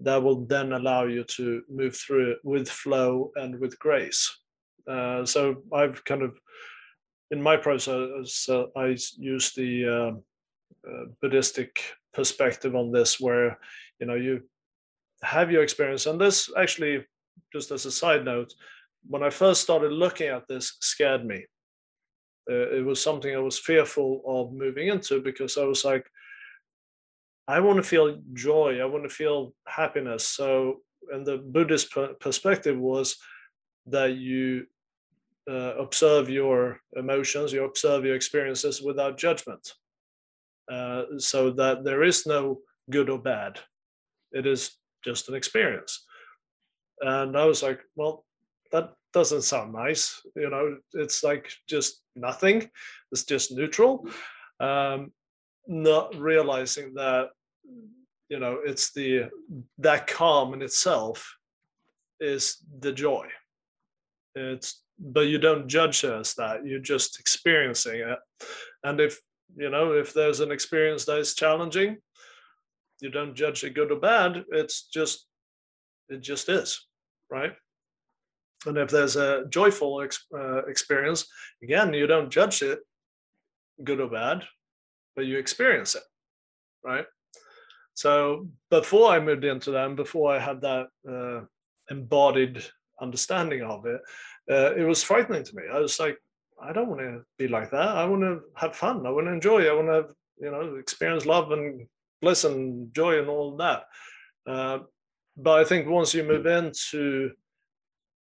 [0.00, 4.38] that will then allow you to move through it with flow and with grace.
[4.88, 6.38] Uh, so I've kind of,
[7.30, 9.86] in my process, uh, I use the
[10.88, 11.80] uh, Buddhistic
[12.12, 13.58] perspective on this, where
[14.00, 14.42] you know you
[15.22, 17.04] have your experience, and this actually,
[17.52, 18.52] just as a side note,
[19.06, 21.46] when I first started looking at this, scared me.
[22.50, 26.06] Uh, it was something I was fearful of moving into because I was like,
[27.48, 28.80] I want to feel joy.
[28.80, 30.26] I want to feel happiness.
[30.28, 33.16] So, and the Buddhist perspective was
[33.86, 34.66] that you
[35.48, 39.74] uh, observe your emotions, you observe your experiences without judgment,
[40.70, 43.60] uh, so that there is no good or bad.
[44.32, 46.04] It is just an experience.
[47.00, 48.24] And I was like, well,
[48.72, 50.20] that doesn't sound nice.
[50.34, 52.70] You know, it's like just nothing.
[53.12, 54.08] It's just neutral.
[54.60, 55.12] Um,
[55.66, 57.30] not realizing that
[58.28, 59.28] you know it's the
[59.78, 61.36] that calm in itself
[62.20, 63.26] is the joy
[64.34, 68.18] it's but you don't judge it as that you're just experiencing it
[68.84, 69.20] and if
[69.56, 71.96] you know if there's an experience that is challenging
[73.00, 74.44] you don't judge it good or bad.
[74.50, 75.26] It's just
[76.08, 76.86] it just is
[77.30, 77.52] right?
[78.66, 81.26] And if there's a joyful ex- uh, experience
[81.62, 82.80] again you don't judge it
[83.82, 84.44] good or bad
[85.16, 86.02] but you experience it
[86.84, 87.06] right?
[87.94, 91.40] So before i moved into them before i had that uh,
[91.90, 92.64] embodied
[93.00, 94.00] understanding of it
[94.50, 95.62] uh, it was frightening to me.
[95.72, 96.18] I was like
[96.64, 97.96] i don't want to be like that.
[97.96, 99.06] I want to have fun.
[99.06, 99.66] I want to enjoy.
[99.66, 101.86] I want to you know experience love and
[102.20, 103.84] bliss and joy and all that.
[104.46, 104.78] Uh,
[105.36, 107.32] but i think once you move into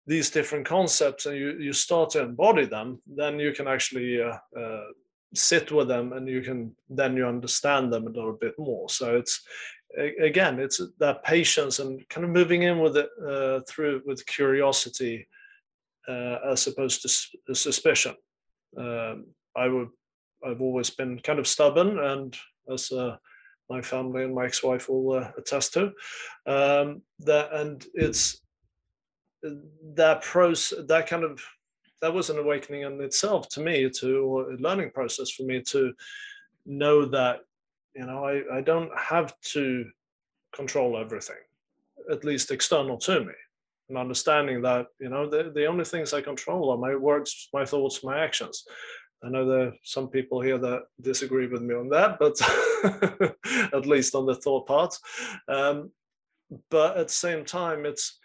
[0.06, 4.38] these different concepts and you, you start to embody them then you can actually uh,
[4.58, 4.84] uh,
[5.34, 8.88] sit with them and you can then you understand them a little bit more.
[8.88, 9.42] So it's
[10.18, 15.26] again it's that patience and kind of moving in with it uh, through with curiosity
[16.08, 18.14] as opposed to suspicion.
[18.76, 19.88] Um, i would
[20.46, 22.36] i've always been kind of stubborn and
[22.70, 23.16] as uh,
[23.68, 25.92] my family and my ex-wife will uh, attest to.
[26.46, 28.40] Um, that and it's
[29.94, 31.40] that process that kind of
[32.02, 35.62] that was an awakening in itself to me to or a learning process for me
[35.62, 35.92] to
[36.64, 37.40] know that
[37.94, 39.86] you know I, I don't have to
[40.54, 41.36] control everything
[42.10, 43.32] at least external to me
[43.88, 47.64] and understanding that you know the, the only things i control are my words my
[47.64, 48.64] thoughts my actions
[49.25, 52.40] i know there are some people here that disagree with me on that but
[53.75, 54.94] at least on the thought part
[55.49, 55.90] um,
[56.70, 58.18] but at the same time it's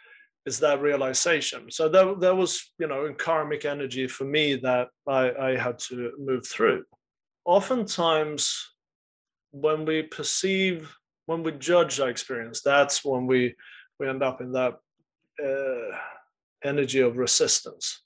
[0.46, 1.70] it's that realization.
[1.70, 5.80] So that that was you know in karmic energy for me that I, I had
[5.90, 6.84] to move through.
[7.46, 8.74] Oftentimes,
[9.52, 10.96] when we perceive,
[11.26, 13.56] when we judge our experience, that's when we
[14.00, 14.76] we end up in that
[15.44, 15.96] uh,
[16.64, 18.04] energy of resistance,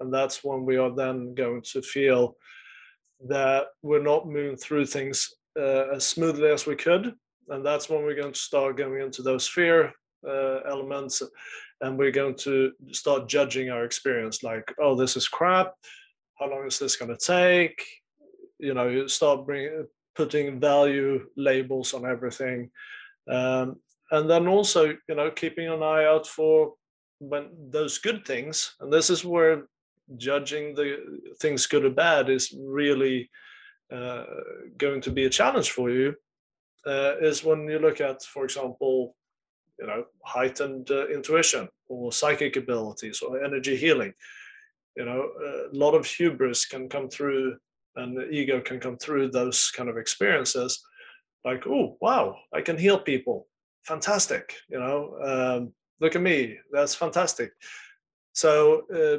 [0.00, 2.36] and that's when we are then going to feel
[3.28, 7.14] that we're not moving through things uh, as smoothly as we could,
[7.48, 9.92] and that's when we're going to start going into those fear
[10.26, 11.22] uh, elements
[11.80, 15.74] and we're going to start judging our experience like oh this is crap.
[16.38, 17.82] How long is this going to take?
[18.58, 19.46] You know you start
[20.16, 22.70] putting value labels on everything.
[23.30, 23.76] Um,
[24.10, 26.74] and then also you know keeping an eye out for
[27.18, 29.66] when those good things and this is where
[30.16, 30.96] judging the
[31.40, 33.30] things good or bad is really
[33.92, 34.24] uh,
[34.76, 36.14] going to be a challenge for you
[36.86, 39.14] uh, is when you look at for example
[39.78, 44.12] you know heightened uh, intuition or psychic abilities or energy healing.
[44.96, 45.30] You know
[45.72, 47.56] a lot of hubris can come through
[47.96, 50.80] and the ego can come through those kind of experiences
[51.44, 53.46] like oh wow i can heal people
[53.88, 57.50] fantastic you know um, look at me that's fantastic
[58.32, 59.18] so uh,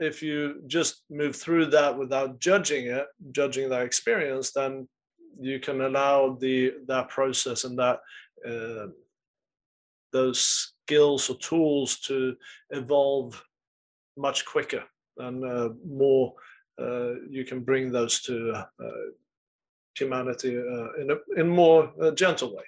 [0.00, 4.88] if you just move through that without judging it judging that experience then
[5.40, 7.98] you can allow the that process and that
[8.50, 8.86] uh,
[10.12, 10.40] those
[10.84, 12.34] skills or tools to
[12.70, 13.42] evolve
[14.16, 14.82] much quicker
[15.18, 16.34] and uh, more
[16.80, 19.06] uh, you can bring those to uh,
[19.96, 22.64] humanity uh, in a in more uh, gentle way.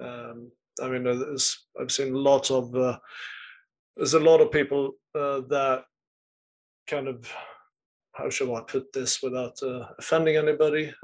[0.00, 1.06] Um, I mean,
[1.80, 2.72] I've seen lots of
[3.96, 5.84] there's a lot of people that
[6.86, 7.32] kind of
[8.12, 9.58] how shall I put this without
[9.98, 10.92] offending anybody?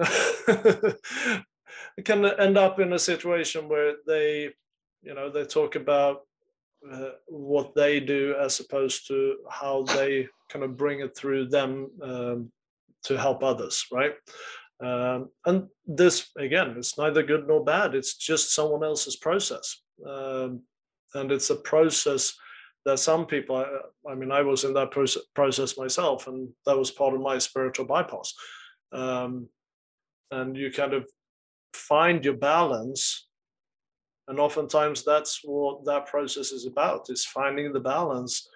[2.04, 4.50] can end up in a situation where they
[5.02, 6.20] you know they talk about
[6.90, 11.90] uh, what they do as opposed to how they kind of bring it through them
[12.02, 12.50] um,
[13.02, 14.14] to help others right
[14.80, 17.94] um, and this again it's neither good nor bad.
[17.94, 19.82] It's just someone else's process.
[20.06, 20.62] Um,
[21.14, 22.34] and it's a process
[22.86, 26.78] that some people I, I, mean i was in that process, process myself and that
[26.78, 28.32] was part of my spiritual bypass.
[28.92, 29.48] Um,
[30.30, 31.06] and you kind of
[31.74, 33.26] find your balance
[34.28, 38.48] and oftentimes that's what that process is about is finding the balance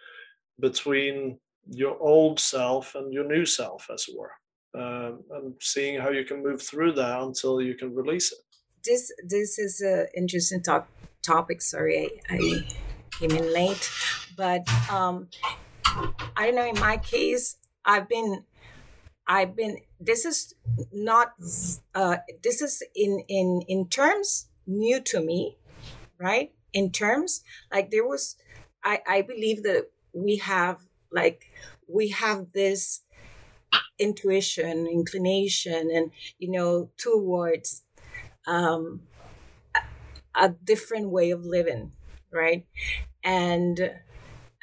[0.60, 4.32] between your old self and your new self as it were
[4.74, 8.38] um, and seeing how you can move through that until you can release it
[8.84, 10.88] this this is an interesting talk,
[11.22, 12.66] topic sorry I, I,
[13.18, 13.90] came in late
[14.36, 15.28] but um,
[16.36, 18.44] i don't know in my case i've been
[19.26, 20.54] i've been this is
[20.92, 21.34] not
[21.94, 25.56] uh, this is in in in terms new to me
[26.18, 26.52] right?
[26.72, 28.36] In terms, like there was,
[28.82, 31.46] I, I believe that we have like
[31.88, 33.02] we have this
[33.98, 37.82] intuition, inclination, and you know, towards
[38.46, 39.02] um,
[40.34, 41.92] a different way of living,
[42.30, 42.66] right?
[43.22, 43.92] And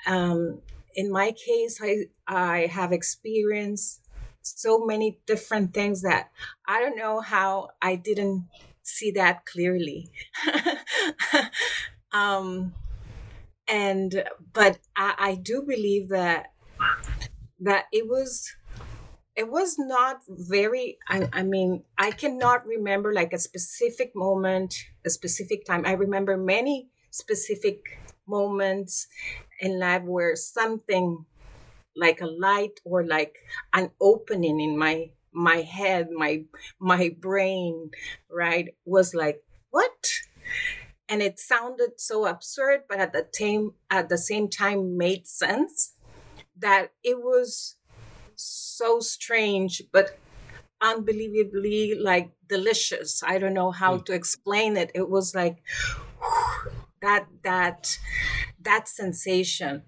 [0.07, 0.61] um,
[0.95, 4.01] in my case, I I have experienced
[4.41, 6.31] so many different things that
[6.67, 8.47] I don't know how I didn't
[8.83, 10.11] see that clearly.
[12.11, 12.73] um,
[13.67, 14.23] and
[14.53, 16.53] but I, I do believe that
[17.59, 18.55] that it was
[19.35, 24.75] it was not very I, I mean i cannot remember like a specific moment
[25.05, 25.85] a specific time.
[25.85, 29.07] I remember many specific moments
[29.59, 31.25] in life where something
[31.95, 33.37] like a light or like
[33.73, 36.45] an opening in my my head my
[36.79, 37.91] my brain
[38.29, 40.11] right was like what?
[41.09, 45.93] And it sounded so absurd but at the same at the same time made sense
[46.55, 47.77] that it was
[48.81, 50.17] so strange but
[50.81, 53.21] unbelievably like delicious.
[53.23, 54.05] I don't know how mm.
[54.05, 54.91] to explain it.
[54.95, 55.61] It was like
[57.01, 57.97] that that
[58.59, 59.83] that sensation.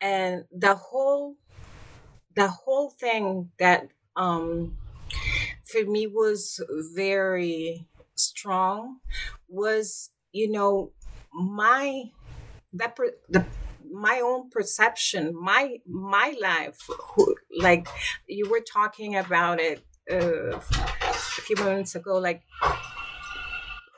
[0.00, 1.36] And the whole
[2.34, 4.78] the whole thing that um
[5.64, 6.62] for me was
[6.94, 9.00] very strong
[9.48, 10.92] was you know
[11.32, 12.04] my
[12.72, 12.96] that
[13.28, 13.44] the
[13.96, 16.78] my own perception my my life
[17.58, 17.88] like
[18.26, 22.42] you were talking about it uh, a few moments ago like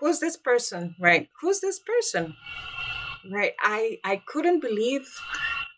[0.01, 1.29] who's this person right?
[1.41, 2.37] Who's this person?
[3.31, 5.07] Right i i couldn't believe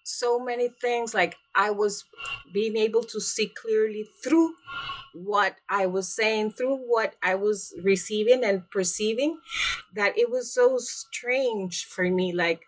[0.05, 2.05] so many things like i was
[2.53, 4.55] being able to see clearly through
[5.15, 9.39] what i was saying through what i was receiving and perceiving
[9.95, 12.63] that it was so strange for me like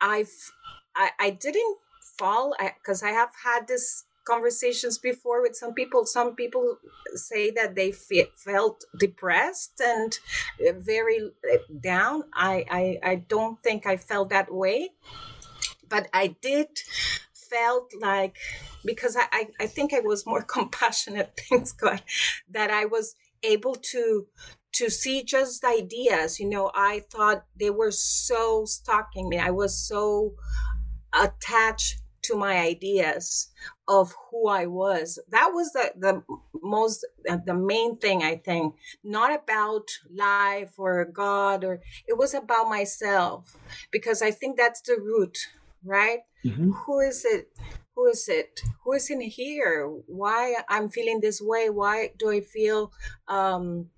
[0.00, 0.52] i've
[0.96, 1.78] i, I didn't
[2.18, 6.04] fall because I, I have had these conversations before with some people.
[6.04, 6.76] Some people
[7.14, 10.18] say that they fe- felt depressed and
[10.60, 12.24] uh, very uh, down.
[12.34, 14.90] I, I i don't think i felt that way.
[15.88, 16.68] But I did
[17.32, 18.36] felt like
[18.84, 22.02] because I, I, I think I was more compassionate, thanks God,
[22.50, 24.26] that I was able to
[24.78, 26.38] to see just ideas.
[26.38, 29.38] You know, I thought they were so stalking me.
[29.38, 30.34] I was so
[31.12, 33.50] attached to my ideas
[33.88, 35.18] of who I was.
[35.28, 36.22] That was the the
[36.62, 38.74] most the main thing I think.
[39.02, 43.56] Not about life or God or it was about myself
[43.90, 45.38] because I think that's the root
[45.84, 46.20] right?
[46.44, 46.70] Mm-hmm.
[46.70, 47.50] Who is it?
[47.94, 48.60] Who is it?
[48.84, 49.86] Who is in here?
[50.06, 51.68] Why I'm feeling this way?
[51.68, 52.92] Why do I feel
[53.26, 53.90] um,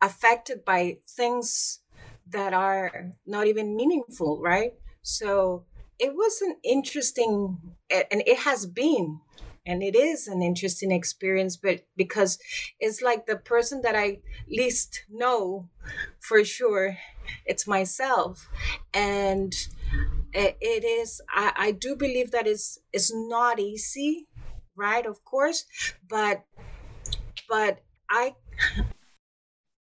[0.00, 1.80] affected by things
[2.26, 4.74] that are not even meaningful, right?
[5.02, 5.64] So
[5.98, 9.20] it was an interesting, and it has been
[9.68, 12.38] and it is an interesting experience but because
[12.78, 14.18] it's like the person that i
[14.48, 15.68] least know
[16.20, 16.96] for sure
[17.44, 18.48] it's myself
[18.94, 19.52] and
[20.32, 24.26] it is I, I do believe that it's it's not easy
[24.76, 25.64] right of course
[26.08, 26.44] but
[27.48, 28.34] but i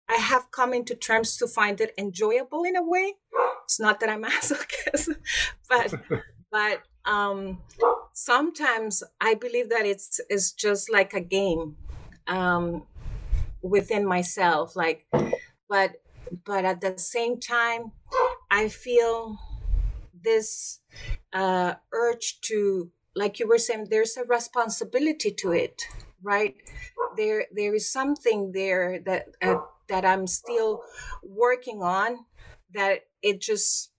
[0.10, 3.16] i have come into terms to find it enjoyable in a way.
[3.64, 5.16] It's not that i'm masochist
[5.70, 5.94] but
[6.52, 7.62] but um
[8.14, 11.76] sometimes i believe that it's it's just like a game
[12.28, 12.84] um
[13.62, 15.08] within myself like
[15.68, 16.02] but
[16.46, 17.92] but at the same time
[18.52, 19.38] i feel
[20.24, 20.80] this
[21.34, 25.84] uh, urge to like you were saying there's a responsibility to it
[26.26, 26.56] right?
[27.16, 29.58] There there is something there that uh,
[29.88, 30.82] that i'm still
[31.24, 32.26] working on
[32.74, 33.92] that it just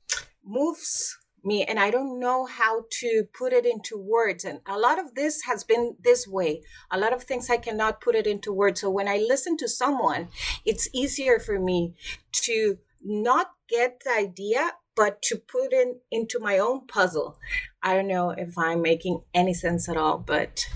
[0.44, 4.98] moves me and i don't know how to put it into words and a lot
[4.98, 8.52] of this has been this way a lot of things i cannot put it into
[8.52, 10.28] words so when i listen to someone
[10.64, 11.94] it's easier for me
[12.32, 17.38] to not get the idea but to put in into my own puzzle.
[17.82, 20.66] I don't know if I'm making any sense at all, but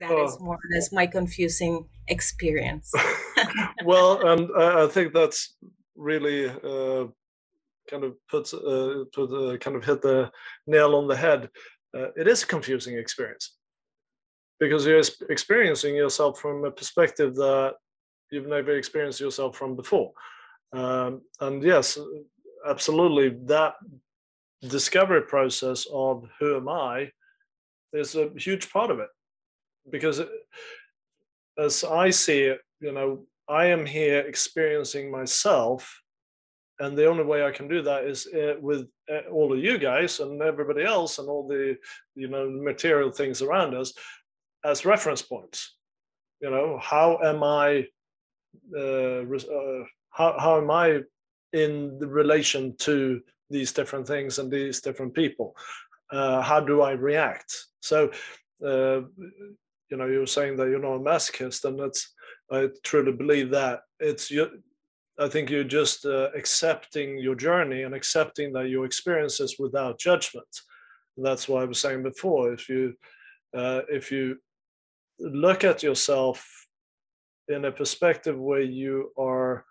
[0.00, 0.24] that oh.
[0.24, 2.90] is more or less my confusing experience.
[3.84, 5.56] well, and I think that's
[5.96, 7.06] really uh,
[7.88, 10.30] kind of puts uh, put uh, kind of hit the
[10.66, 11.50] nail on the head.
[11.96, 13.56] Uh, it is a confusing experience
[14.58, 17.74] because you're experiencing yourself from a perspective that
[18.30, 20.12] you've never experienced yourself from before.
[20.72, 21.98] Um, and yes,
[22.66, 23.74] absolutely that
[24.62, 27.10] discovery process of who am I
[27.92, 29.08] is a huge part of it
[29.90, 30.28] because it,
[31.58, 36.00] as I see it, you know, I am here experiencing myself
[36.80, 39.78] and the only way I can do that is uh, with uh, all of you
[39.78, 41.76] guys and everybody else and all the
[42.14, 43.92] you know material things around us
[44.64, 45.76] as reference points.
[46.40, 47.86] You know, how am I?
[48.76, 49.24] Uh,
[50.10, 51.00] how how am I
[51.52, 53.20] in the relation to
[53.50, 55.56] these different things and these different people?
[56.10, 57.54] Uh, how do I react?
[57.80, 58.10] So,
[58.60, 62.12] you know, you were saying that you're not a masochist, and that's
[62.50, 64.62] I truly believe that it's you
[65.18, 70.48] I think you're just uh, accepting your journey and accepting that your experiences without judgment.
[71.16, 72.52] That's why I was saying before.
[72.52, 72.94] If you
[73.56, 74.38] uh, if you
[75.20, 76.66] look at yourself
[77.48, 79.64] in a perspective where you are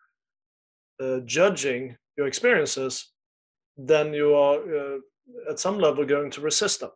[1.01, 3.11] uh, judging your experiences,
[3.75, 4.97] then you are uh,
[5.49, 6.91] at some level going to resist them.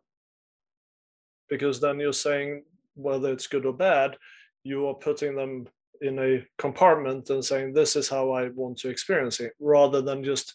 [1.50, 2.64] Because then you're saying
[2.94, 4.16] whether it's good or bad,
[4.64, 5.66] you are putting them
[6.00, 10.22] in a compartment and saying this is how i want to experience it rather than
[10.22, 10.54] just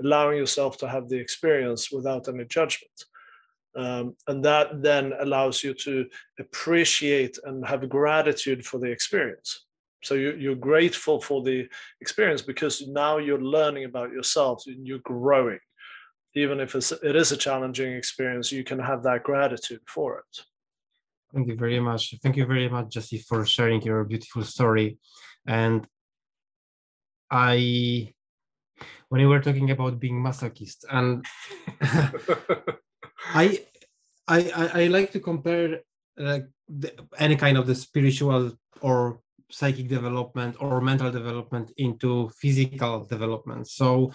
[0.00, 3.04] allowing yourself to have the experience without any judgment.
[3.74, 6.06] Um, and that then allows you to
[6.38, 9.64] appreciate and have gratitude for the experience.
[10.02, 11.68] So you, you're grateful for the
[12.00, 15.60] experience because now you're learning about yourself and you're growing.
[16.34, 20.44] Even if it's, it is a challenging experience you can have that gratitude for it
[21.32, 22.14] Thank you very much.
[22.22, 24.98] Thank you very much, Jesse, for sharing your beautiful story.
[25.46, 25.86] And
[27.30, 28.12] I,
[29.08, 31.24] when you were talking about being masochist, and
[33.34, 33.64] I,
[34.28, 35.80] I, I like to compare
[36.20, 36.40] uh,
[37.18, 38.52] any kind of the spiritual
[38.82, 39.20] or
[39.50, 43.68] psychic development or mental development into physical development.
[43.68, 44.12] So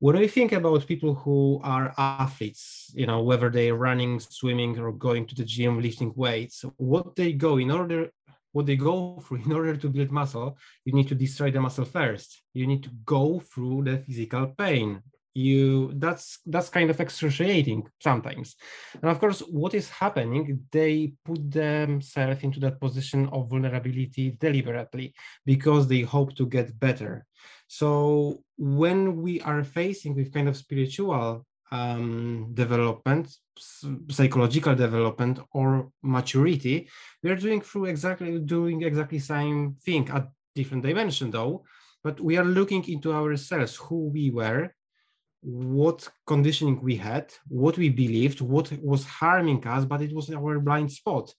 [0.00, 4.92] when we think about people who are athletes, you know, whether they're running, swimming, or
[4.92, 8.10] going to the gym, lifting weights, what they go in order,
[8.52, 11.84] what they go through in order to build muscle, you need to destroy the muscle
[11.84, 12.42] first.
[12.54, 15.02] You need to go through the physical pain.
[15.34, 18.56] You that's that's kind of excruciating sometimes.
[19.00, 25.14] And of course, what is happening, they put themselves into that position of vulnerability deliberately
[25.44, 27.27] because they hope to get better
[27.66, 33.34] so when we are facing with kind of spiritual um, development,
[34.10, 36.88] psychological development, or maturity,
[37.22, 41.64] we are doing through exactly doing exactly same thing at different dimension though.
[42.02, 44.72] But we are looking into ourselves, who we were,
[45.40, 50.58] what conditioning we had, what we believed, what was harming us, but it was our
[50.58, 51.32] blind spot.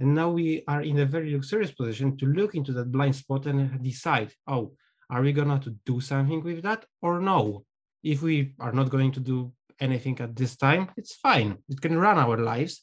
[0.00, 3.46] And now we are in a very luxurious position to look into that blind spot
[3.46, 4.72] and decide, oh,
[5.10, 7.64] are we going to do something with that or no?
[8.02, 11.58] If we are not going to do anything at this time, it's fine.
[11.68, 12.82] It can run our lives.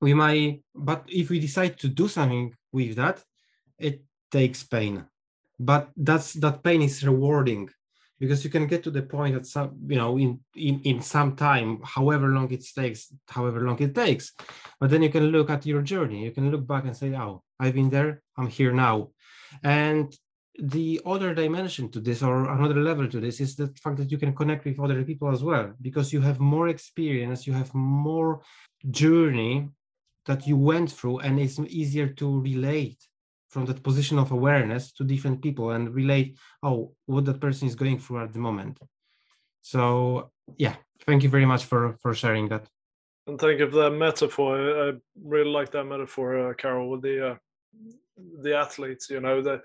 [0.00, 3.22] We might, but if we decide to do something with that,
[3.78, 5.04] it takes pain.
[5.58, 7.68] But that's that pain is rewarding
[8.20, 11.36] because you can get to the point at some, you know, in, in in some
[11.36, 14.32] time, however long it takes, however long it takes.
[14.80, 16.24] But then you can look at your journey.
[16.24, 18.22] You can look back and say, "Oh, I've been there.
[18.36, 19.10] I'm here now."
[19.62, 20.14] And
[20.58, 24.18] the other dimension to this or another level to this is the fact that you
[24.18, 28.40] can connect with other people as well because you have more experience you have more
[28.90, 29.68] journey
[30.26, 32.98] that you went through and it's easier to relate
[33.48, 37.74] from that position of awareness to different people and relate oh what that person is
[37.74, 38.78] going through at the moment.
[39.62, 42.64] So yeah thank you very much for for sharing that.
[43.26, 44.52] And thank you for that metaphor.
[44.88, 44.92] I
[45.22, 47.36] really like that metaphor uh, carol with the uh,
[48.42, 49.60] the athletes you know that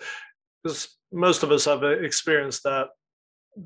[0.64, 2.88] because most of us have experienced that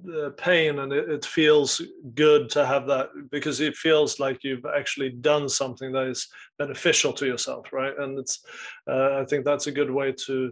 [0.04, 1.82] the pain and it, it, feels
[2.14, 6.28] good to have that because it feels like you've actually done something that is
[6.60, 7.94] beneficial to yourself right?
[7.98, 8.46] And it's
[8.90, 10.52] uh, i think that's a good way to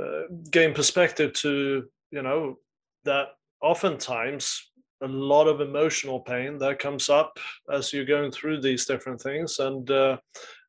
[0.00, 2.56] uh, gain perspective to you know
[3.04, 3.28] that
[3.62, 4.70] oftentimes
[5.02, 7.38] a lot of emotional pain that comes up
[7.72, 9.58] as you're going through these different things.
[9.58, 10.18] And uh,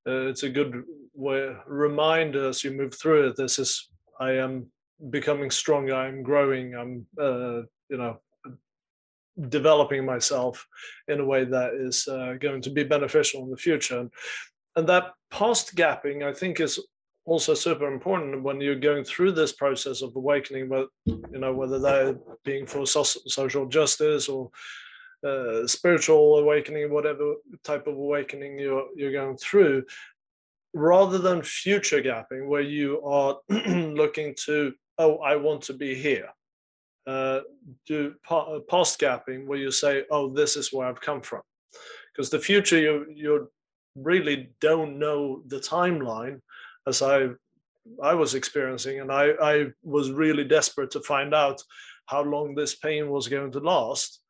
[0.07, 0.83] uh it's a good
[1.13, 3.35] way reminder as you move through it.
[3.35, 3.89] This is
[4.19, 4.71] i am
[5.09, 8.19] becoming stronger i'm growing i'm uh, you know
[9.47, 10.67] developing myself
[11.07, 13.99] in a way that is uh, going to be beneficial in the future.
[13.99, 14.11] And,
[14.87, 16.79] that past gapping i think is
[17.25, 21.79] also super important when you're going through this process of awakening but you know whether
[21.79, 24.49] that being for so- social justice or
[25.27, 27.33] uh, spiritual awakening whatever
[27.65, 29.83] type of awakening you're you're going through
[30.73, 36.29] rather than future gapping where you are looking to oh, I want to be here.
[37.07, 37.39] Uh,
[37.87, 41.41] do uh, past gapping where you say, oh, this is where I've come from.
[42.13, 43.49] Because the future, you you
[43.95, 46.41] really don't know the timeline
[46.85, 47.29] as I
[48.03, 51.63] I was experiencing, and I I was really desperate to find out
[52.05, 54.21] how long this pain was going to last,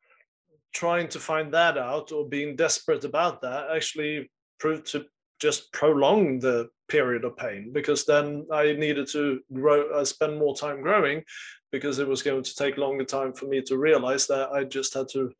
[0.72, 5.06] trying to find that out or being desperate about that actually proved to
[5.40, 10.54] just prolong the period of pain because then I needed to grow, uh, spend more
[10.54, 11.22] time growing
[11.72, 14.92] because it was going to take longer time for me to realize that I just
[14.92, 15.32] had to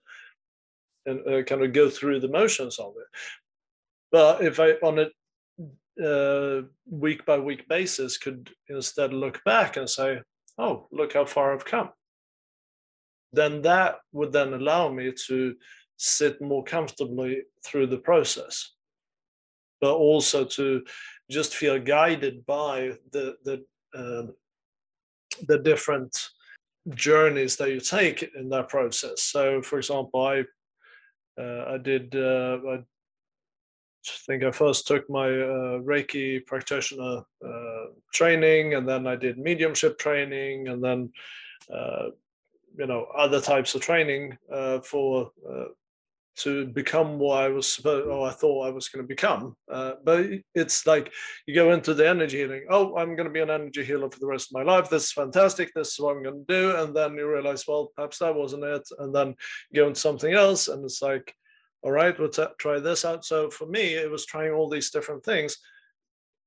[1.09, 3.07] uh, kind of go through the motions of it.
[4.12, 5.09] But if I, on a
[6.03, 10.20] uh, week by week basis, could instead look back and say,
[10.57, 11.90] oh, look how far I've come,
[13.32, 15.57] then that would then allow me to
[15.96, 18.70] sit more comfortably through the process
[19.80, 20.84] but also to
[21.30, 23.64] just feel guided by the the
[23.94, 24.26] uh,
[25.46, 26.30] the different
[26.94, 29.22] journeys that you take in that process.
[29.22, 30.44] So, for example, I
[31.40, 32.84] uh, I did uh, I
[34.26, 39.98] think I first took my uh, Reiki practitioner uh, training, and then I did mediumship
[39.98, 41.12] training, and then
[41.72, 42.10] uh,
[42.76, 44.36] you know other types of training
[44.84, 45.30] for
[46.43, 49.57] to become what I was supposed or I thought I was going to become.
[49.70, 51.12] Uh, but it's like
[51.47, 52.66] you go into the energy healing.
[52.70, 54.88] Oh, I'm going to be an energy healer for the rest of my life.
[54.88, 55.72] This is fantastic.
[55.74, 56.76] This is what I'm going to do.
[56.76, 58.88] And then you realize, well, perhaps that wasn't it.
[58.99, 59.34] And then
[59.70, 61.34] you go into something else, and it's like,
[61.82, 63.24] all right, let's try this out.
[63.24, 65.57] So for me, it was trying all these different things.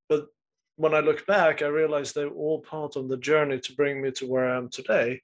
[0.10, 0.28] But
[0.76, 4.02] when I look back, I realized they were all part of the journey to bring
[4.02, 5.22] me to where I am today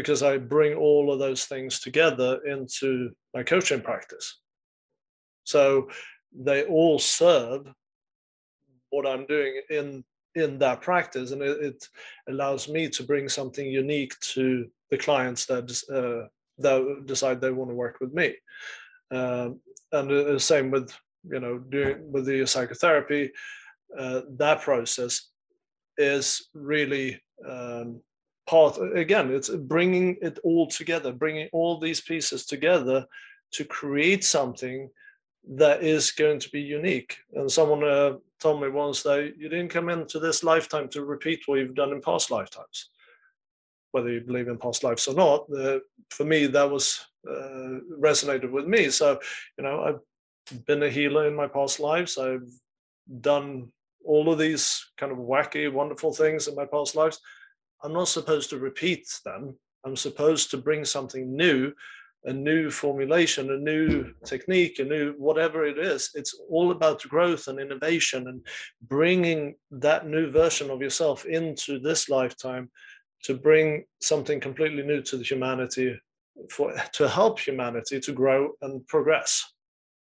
[0.00, 4.40] because I bring all of those things together into my coaching practice.
[5.44, 5.90] So
[6.32, 7.66] they all serve
[8.88, 10.04] what I'm doing in
[10.36, 11.88] in that practice, and it, it
[12.28, 16.28] allows me to bring something unique to the clients that uh,
[16.58, 18.34] that decide they want to work with me.
[19.10, 19.60] Um,
[19.92, 23.32] and the same with you know doing with the psychotherapy.
[23.98, 25.30] Uh, that process
[25.98, 28.00] is really um,
[28.50, 32.98] part again it's bringing it all together bringing all these pieces together
[33.52, 34.90] to create something
[35.48, 37.18] that is going to be unique.
[37.32, 41.42] And someone uh, told me once that you didn't come into this lifetime to repeat
[41.46, 42.90] what you've done in past lifetimes
[43.92, 45.46] whether you believe in past lives or not.
[45.52, 45.80] Uh,
[46.10, 48.88] for me that was uh, resonated with me.
[48.88, 49.18] So
[49.58, 52.16] you know i've been a healer in my past lives.
[52.16, 52.48] I've
[53.20, 53.72] done
[54.04, 57.20] all of these kind of wacky wonderful things in my past lives
[57.82, 59.56] I'm not supposed to repeat them.
[59.84, 61.72] I'm supposed to bring something new,
[62.24, 66.10] a new formulation, a new technique, a new whatever it is.
[66.14, 68.46] It's all about growth and innovation and
[68.82, 72.70] bringing that new version of yourself into this lifetime
[73.22, 75.98] to bring something completely new to the humanity
[76.50, 79.44] for to help humanity to grow and progress.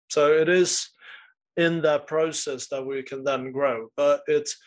[0.09, 0.89] So it is
[1.57, 3.89] in that process that we can then grow.
[3.95, 4.57] But it's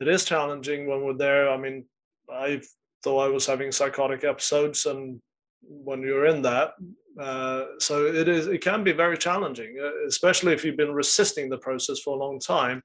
[0.00, 1.48] it is challenging when we're there.
[1.50, 1.84] I mean,
[2.30, 2.60] I
[3.02, 5.20] thought I was having psychotic episodes, and
[5.62, 6.74] when you're in that,
[7.20, 8.46] uh, so it is.
[8.46, 12.20] It can be very challenging, uh, especially if you've been resisting the process for a
[12.20, 12.82] long time.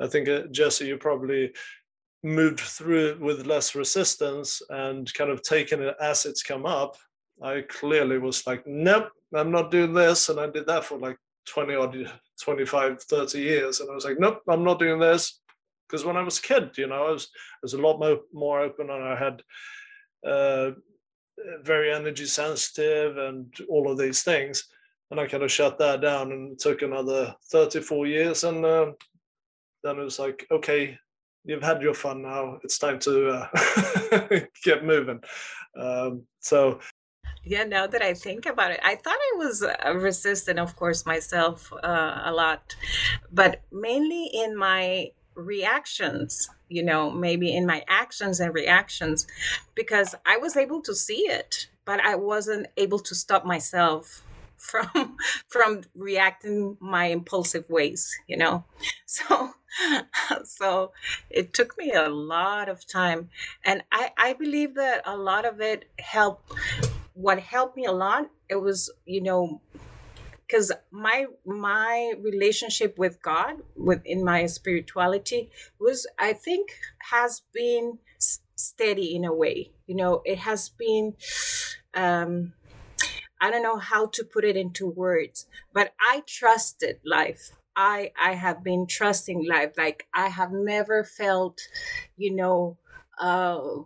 [0.00, 1.52] I think uh, Jesse, you probably
[2.22, 6.96] moved through with less resistance and kind of taken it as it's come up.
[7.42, 11.16] I clearly was like, nope, I'm not doing this, and I did that for like
[11.48, 11.92] 20 or
[12.42, 15.40] 25, 30 years, and I was like, nope, I'm not doing this
[15.92, 18.20] because when I was a kid, you know, I was, I was a lot more,
[18.32, 19.42] more open and I had
[20.26, 20.70] uh,
[21.62, 24.64] very energy sensitive and all of these things.
[25.10, 28.44] And I kind of shut that down and took another 34 years.
[28.44, 28.92] And uh,
[29.84, 30.98] then it was like, okay,
[31.44, 32.58] you've had your fun now.
[32.64, 35.20] It's time to uh, get moving.
[35.78, 36.80] Um, so
[37.44, 41.04] yeah now that i think about it i thought i was uh, resistant of course
[41.04, 42.76] myself uh, a lot
[43.32, 49.26] but mainly in my reactions you know maybe in my actions and reactions
[49.74, 54.22] because i was able to see it but i wasn't able to stop myself
[54.62, 55.16] from
[55.48, 58.64] from reacting my impulsive ways you know?
[59.06, 59.54] So
[60.44, 60.92] so
[61.30, 63.30] it took me a lot of time.
[63.64, 66.52] And i i believe that a lot of it helped.
[67.14, 69.60] What helped me a lot it was you know
[70.52, 75.50] because my my relationship with god within my spirituality
[75.80, 76.78] was i think
[77.10, 77.98] has been
[78.62, 79.72] steady in a way.
[79.86, 81.14] You know it has been
[81.94, 82.52] um
[83.40, 87.50] i don't know how to put it into words but i trusted life.
[87.74, 89.72] I i have been trusting life.
[89.76, 91.60] Like i have never felt
[92.16, 92.78] you know
[93.18, 93.82] uh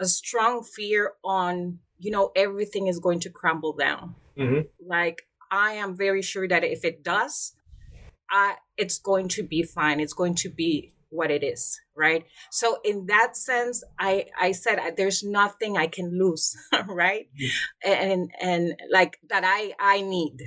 [0.00, 4.14] a strong fear on you know everything is going to crumble down.
[4.38, 4.62] Mm-hmm.
[4.88, 7.52] like I am very sure that if it does,
[8.30, 10.00] I, it's going to be fine.
[10.00, 12.24] It's going to be what it is right?
[12.50, 16.56] So in that sense i i said uh, there's nothing i can lose
[16.88, 17.28] right?
[17.84, 20.40] And and like that i i need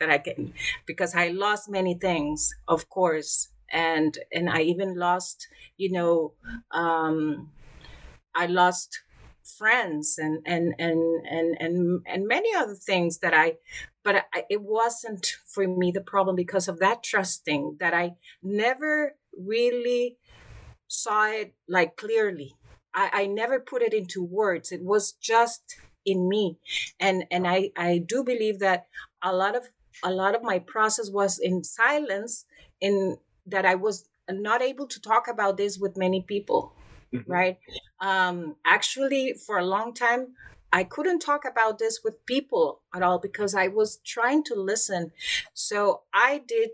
[0.00, 0.54] that i can
[0.86, 3.48] because i lost many things of course.
[3.72, 6.32] And and i even lost you know
[6.70, 7.50] um
[8.34, 9.00] i lost
[9.46, 13.54] friends and and and and and, and many other things that i
[14.02, 19.16] but I, it wasn't for me the problem because of that trusting that i never
[19.36, 20.18] really
[20.88, 22.54] saw it like clearly.
[22.94, 24.72] I, I never put it into words.
[24.72, 26.58] It was just in me.
[27.00, 28.86] And and I, I do believe that
[29.22, 29.68] a lot of
[30.02, 32.44] a lot of my process was in silence
[32.80, 33.16] in
[33.46, 36.74] that I was not able to talk about this with many people.
[37.14, 37.30] Mm-hmm.
[37.30, 37.58] Right.
[38.00, 40.34] Um actually for a long time
[40.72, 45.12] I couldn't talk about this with people at all because I was trying to listen.
[45.54, 46.70] So I did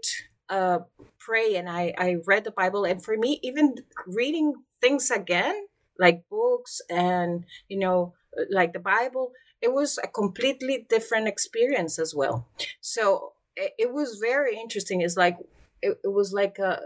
[0.48, 0.80] uh,
[1.18, 2.84] pray and I, I read the Bible.
[2.84, 3.76] And for me, even
[4.06, 5.66] reading things again,
[5.98, 8.14] like books and, you know,
[8.50, 12.48] like the Bible, it was a completely different experience as well.
[12.80, 15.02] So it, it was very interesting.
[15.02, 15.36] It's like,
[15.80, 16.82] it, it was like a,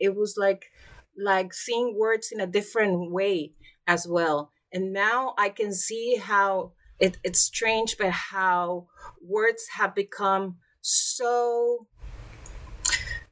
[0.00, 0.72] it was like,
[1.18, 3.52] like seeing words in a different way
[3.86, 4.50] as well.
[4.72, 8.86] And now I can see how it, it's strange, but how
[9.20, 11.86] words have become so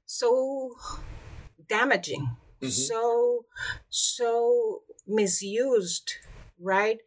[0.07, 0.71] so
[1.69, 2.69] damaging mm-hmm.
[2.69, 3.45] so
[3.89, 6.15] so misused
[6.61, 6.99] right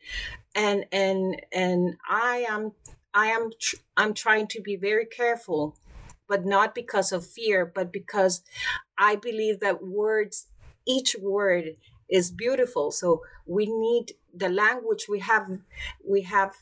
[0.56, 2.72] and and and i am
[3.14, 5.78] i am tr- i'm trying to be very careful
[6.28, 8.42] but not because of fear but because
[8.98, 10.48] i believe that words
[10.88, 11.76] each word
[12.10, 15.48] is beautiful so we need the language we have
[16.08, 16.54] we have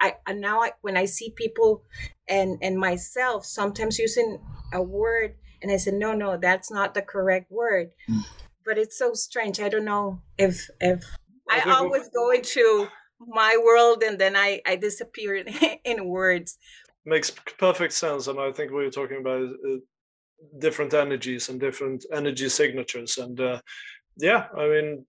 [0.00, 1.82] I and now I, when I see people
[2.26, 4.40] and and myself sometimes using
[4.72, 7.90] a word and I said, no, no, that's not the correct word.
[8.08, 8.24] Mm.
[8.64, 9.60] But it's so strange.
[9.60, 11.04] I don't know if if
[11.48, 12.88] I, I always go into
[13.18, 15.48] my world and then I I disappear in,
[15.84, 16.58] in words.
[17.04, 19.78] Makes perfect sense, and I think we were talking about uh,
[20.58, 23.60] different energies and different energy signatures, and uh,
[24.16, 25.06] yeah, I mean,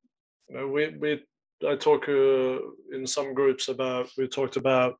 [0.50, 1.24] we we
[1.68, 2.58] I talk uh,
[2.92, 4.96] in some groups about we talked about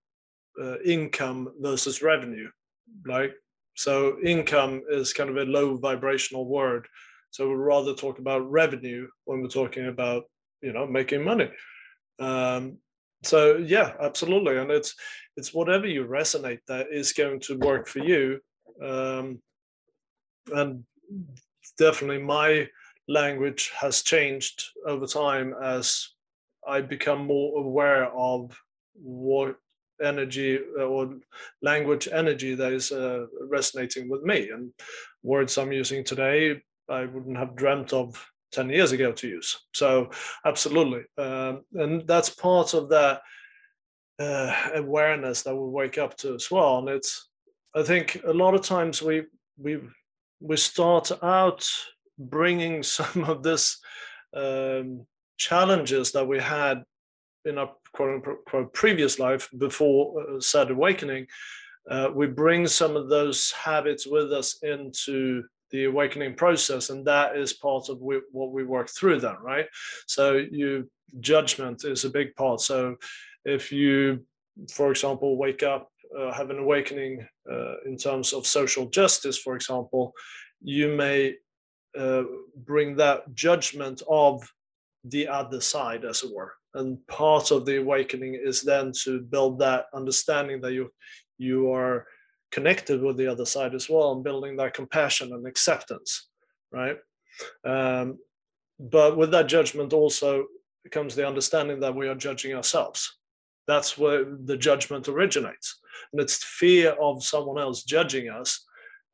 [0.62, 2.50] uh, income versus revenue,
[3.06, 3.34] like
[3.76, 6.88] so income is kind of a low vibrational word.
[7.32, 10.24] So we'd rather talk about revenue when we're talking about
[10.62, 11.50] you know making money.
[12.20, 12.78] Um,
[13.24, 14.96] so yeah, absolutely, and it's
[15.38, 18.40] it's whatever you resonate that is going to work for you.
[18.84, 19.42] Um,
[20.52, 20.84] and
[21.78, 22.68] definitely my
[23.08, 26.10] language has changed over time as
[26.68, 28.58] I become more aware of
[28.94, 29.56] what
[30.02, 31.16] energy uh, or
[31.62, 34.50] language energy that is uh, resonating with me.
[34.50, 34.72] And
[35.24, 39.60] words I'm using today, I wouldn't have dreamt of 10 years ago to use.
[39.74, 40.12] So,
[40.46, 41.04] absolutely.
[41.18, 43.22] Um, and that's part of that
[44.20, 46.80] uh, awareness that we wake up to as well.
[46.80, 47.30] And it's,
[47.76, 49.24] I think a lot of times we,
[49.58, 49.80] we,
[50.42, 51.68] we start out
[52.18, 53.80] bringing some of this
[54.36, 55.06] um,
[55.38, 56.84] challenges that we had
[57.46, 61.28] in our quote unquote previous life before uh, sad awakening,
[61.90, 67.36] uh, we bring some of those habits with us into the awakening process, and that
[67.36, 69.20] is part of we, what we work through.
[69.20, 69.66] Then, right?
[70.06, 70.90] So, you
[71.20, 72.62] judgment is a big part.
[72.62, 72.98] So,
[73.46, 74.26] if you,
[74.72, 79.56] for example, wake up, uh, have an awakening uh, in terms of social justice, for
[79.56, 80.14] example,
[80.62, 81.36] you may
[81.98, 82.24] uh,
[82.66, 84.42] bring that judgment of
[85.04, 86.54] the other side, as it were.
[86.74, 90.92] And part of the awakening is then to build that understanding that you
[91.38, 92.06] you are
[92.52, 96.30] connected with the other side as well and building that compassion and acceptance
[96.72, 96.98] right?
[97.64, 98.18] Um,
[98.80, 100.46] but with that judgment also
[100.92, 103.18] comes the understanding that we are judging ourselves.
[103.68, 105.80] That's where the judgment originates
[106.12, 108.66] and it's fear of someone else judging us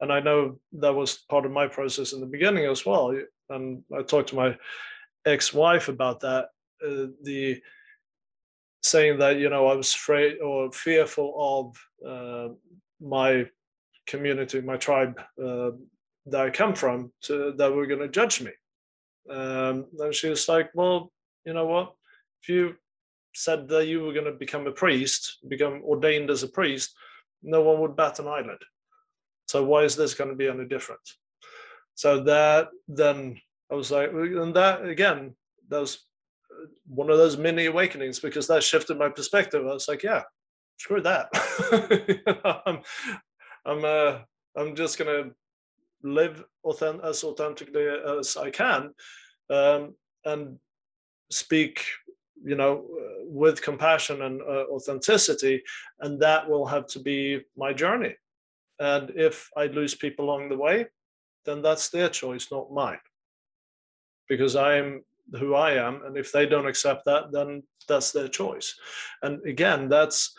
[0.01, 3.15] and i know that was part of my process in the beginning as well
[3.49, 4.55] and i talked to my
[5.25, 6.45] ex-wife about that
[6.85, 7.59] uh, the
[8.83, 12.53] saying that you know I was afraid or fearful of uh,
[13.01, 13.45] my
[14.07, 15.71] community, my tribe uh,
[16.27, 18.51] that I come from, to, that were going to judge me.
[19.29, 21.11] Um, and she was like, "Well,
[21.45, 21.93] you know what?
[22.41, 22.75] If you
[23.37, 26.95] said that you were going to become a priest, become ordained as a priest,
[27.43, 28.61] no one would bat an eyelid.
[29.47, 31.01] So why is this going to be any different?"
[31.95, 33.39] So that then
[33.71, 35.35] I was like, and that again,
[35.69, 36.05] that was
[36.87, 39.61] one of those mini awakenings because that shifted my perspective.
[39.65, 40.23] I was like, yeah,
[40.77, 41.29] screw that.
[42.65, 42.79] I'm,
[43.65, 44.19] I'm, uh,
[44.55, 45.31] I'm just gonna
[46.03, 47.87] live authentic, as authentically
[48.19, 48.93] as I can,
[49.49, 50.57] um, and
[51.31, 51.83] speak,
[52.43, 55.63] you know, uh, with compassion and uh, authenticity,
[55.99, 58.15] and that will have to be my journey.
[58.79, 60.87] And if I lose people along the way,
[61.45, 62.99] then that's their choice, not mine.
[64.29, 65.03] Because I'm
[65.39, 68.75] who I am, and if they don't accept that, then that's their choice.
[69.23, 70.35] And again, that's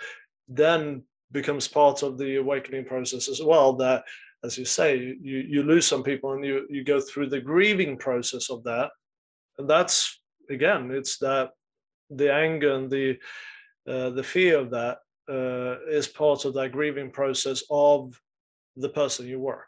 [0.49, 3.74] then becomes part of the awakening process as well.
[3.74, 4.05] That,
[4.44, 7.96] as you say, you you lose some people, and you you go through the grieving
[7.99, 8.90] process of that,
[9.59, 10.20] and that's
[10.51, 11.51] again, it's that
[12.11, 13.18] the anger and the
[13.88, 14.98] uh, the fear of that
[15.30, 18.20] uh, is part of that grieving process of
[18.76, 19.66] the person you were,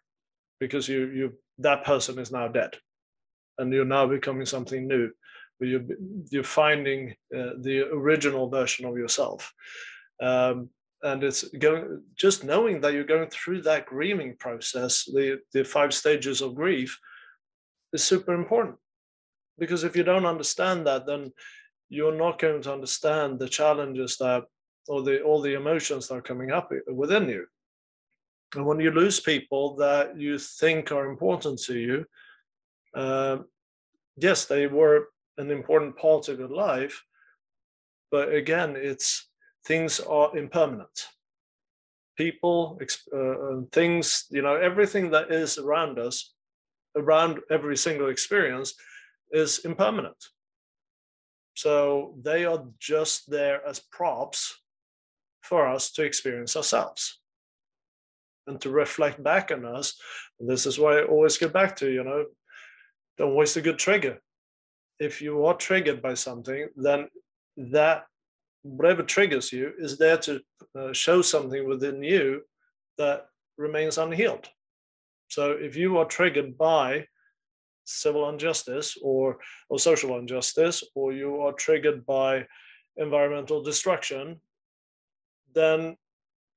[0.58, 2.76] because you you that person is now dead.
[3.58, 5.10] And you're now becoming something new
[5.58, 5.84] But you're,
[6.30, 9.52] you're finding uh, the original version of yourself.
[10.22, 10.70] Um,
[11.02, 15.92] and it's going just knowing that you're going through that grieving process the the five
[15.94, 16.98] stages of grief
[17.92, 18.76] is super important.
[19.58, 21.32] Because if you don't understand that then
[21.90, 24.44] you're not going to understand the challenges that
[24.88, 27.44] or the all the emotions that are coming up within you
[28.54, 32.04] and when you lose people that you think are important to you
[32.94, 33.38] uh,
[34.16, 37.02] yes, they were an important part of your life,
[38.10, 39.28] but again, it's
[39.66, 41.08] things are impermanent.
[42.16, 42.78] People,
[43.14, 46.34] uh, things, you know, everything that is around us,
[46.96, 48.74] around every single experience,
[49.30, 50.16] is impermanent.
[51.60, 54.58] So they are just there as props
[55.42, 57.20] for us to experience ourselves
[58.46, 60.00] and to reflect back on us.
[60.38, 62.24] And this is why I always get back to, you know,
[63.18, 64.22] don't waste a good trigger.
[64.98, 67.08] If you are triggered by something, then
[67.58, 68.06] that
[68.62, 70.40] whatever triggers you is there to
[70.78, 72.40] uh, show something within you
[72.96, 73.26] that
[73.58, 74.48] remains unhealed.
[75.28, 77.04] So if you are triggered by
[77.90, 79.38] civil injustice or,
[79.68, 82.46] or social injustice, or you are triggered by
[82.96, 84.40] environmental destruction,
[85.54, 85.96] then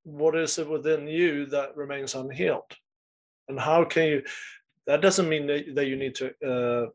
[0.04, 2.72] what is it within you that remains unhealed?
[3.48, 4.24] And how can you
[4.86, 6.90] that doesn't mean that, that you need to uh,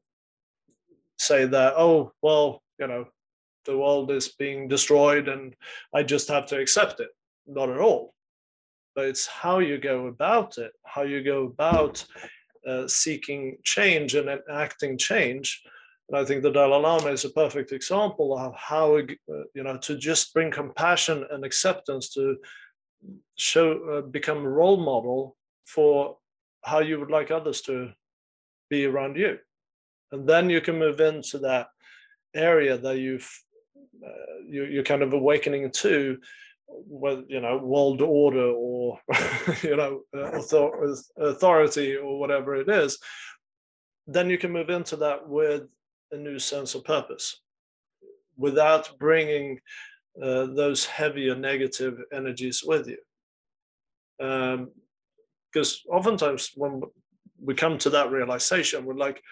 [1.18, 3.06] say that oh well you know
[3.64, 5.54] the world is being destroyed and
[5.94, 7.08] i just have to accept it
[7.46, 8.14] not at all
[8.94, 12.04] but it's how you go about it how you go about
[12.68, 15.62] uh, seeking change and enacting change.
[16.08, 19.76] And i think the dalai lama is a perfect example of how uh, you know
[19.78, 22.36] to just bring compassion and acceptance to
[23.36, 26.16] show uh, become a role model for
[26.64, 27.90] how you would like others to
[28.70, 29.38] be around you.
[30.12, 31.68] And then you can move into that
[32.34, 33.30] area that you've
[34.04, 36.18] uh, you, you're kind of awakening to
[36.68, 38.98] whether you know world order or
[39.62, 40.02] you know
[41.18, 42.98] authority or whatever it is
[44.06, 45.62] then you can move into that with
[46.12, 47.40] a new sense of purpose
[48.36, 49.58] without bringing
[50.22, 52.98] uh, those heavier negative energies with you
[54.20, 54.70] um,
[55.52, 56.82] because oftentimes when
[57.40, 59.22] we come to that realization, we're like,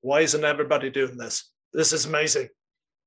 [0.00, 1.50] why isn't everybody doing this?
[1.72, 2.48] This is amazing,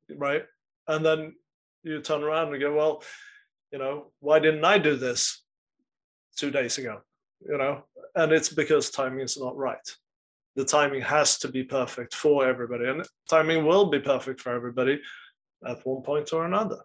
[0.09, 0.43] right?
[0.87, 1.35] And then
[1.83, 3.03] you turn around and go, well,
[3.71, 5.43] you know, why didn't I do this
[6.35, 7.01] two days ago?
[7.47, 7.83] You know,
[8.15, 9.95] and it's because timing is not right.
[10.55, 15.01] The timing has to be perfect for everybody, and timing will be perfect for everybody
[15.65, 16.79] at one point or another.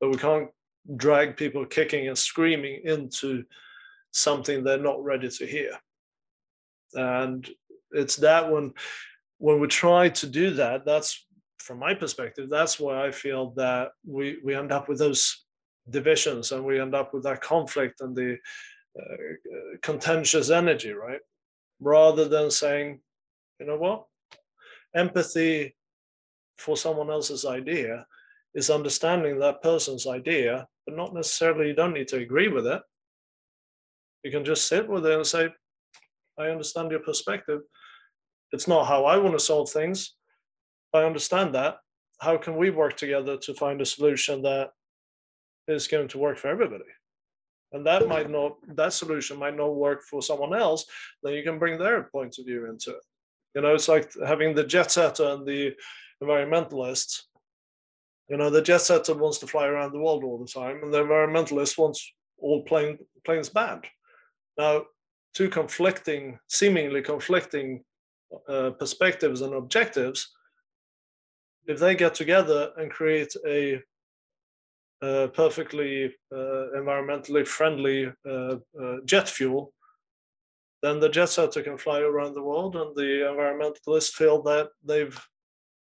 [0.00, 0.50] But we can't
[0.96, 3.44] drag people kicking and screaming into
[4.12, 5.72] something they're not ready to hear.
[6.94, 7.48] And
[7.90, 8.72] it's that when
[9.38, 11.26] when we try to do that, that's
[11.58, 15.43] from my perspective, that's why I feel that we we end up with those
[15.90, 18.36] divisions and we end up with that conflict and the
[18.98, 21.20] uh, contentious energy, right?
[21.80, 23.00] Rather than saying,
[23.60, 24.04] you know what,
[24.94, 25.76] empathy
[26.58, 28.06] for someone else's idea
[28.54, 32.80] is understanding that person's idea, but not necessarily you don't need to agree with it.
[34.22, 35.48] You can just sit with it and say,
[36.38, 37.60] I understand your perspective.
[38.52, 40.14] It's not how I want to solve things.
[40.92, 41.76] I understand that.
[42.20, 44.70] How can we work together to find a solution that
[45.68, 46.84] is going to work for everybody?
[47.72, 50.86] And that might not, that solution might not work for someone else.
[51.22, 53.04] Then you can bring their point of view into it.
[53.54, 55.74] You know, it's like having the jet setter and the
[56.22, 57.22] environmentalist.
[58.28, 60.92] You know, the jet setter wants to fly around the world all the time, and
[60.92, 63.86] the environmentalist wants all plane, planes banned.
[64.56, 64.84] Now,
[65.34, 67.84] two conflicting, seemingly conflicting
[68.48, 70.30] uh, perspectives and objectives,
[71.66, 73.82] if they get together and create a,
[75.04, 75.92] a perfectly
[76.32, 79.72] uh, environmentally friendly uh, uh jet fuel,
[80.82, 85.18] then the jet setter can fly around the world, and the environmentalists feel that they've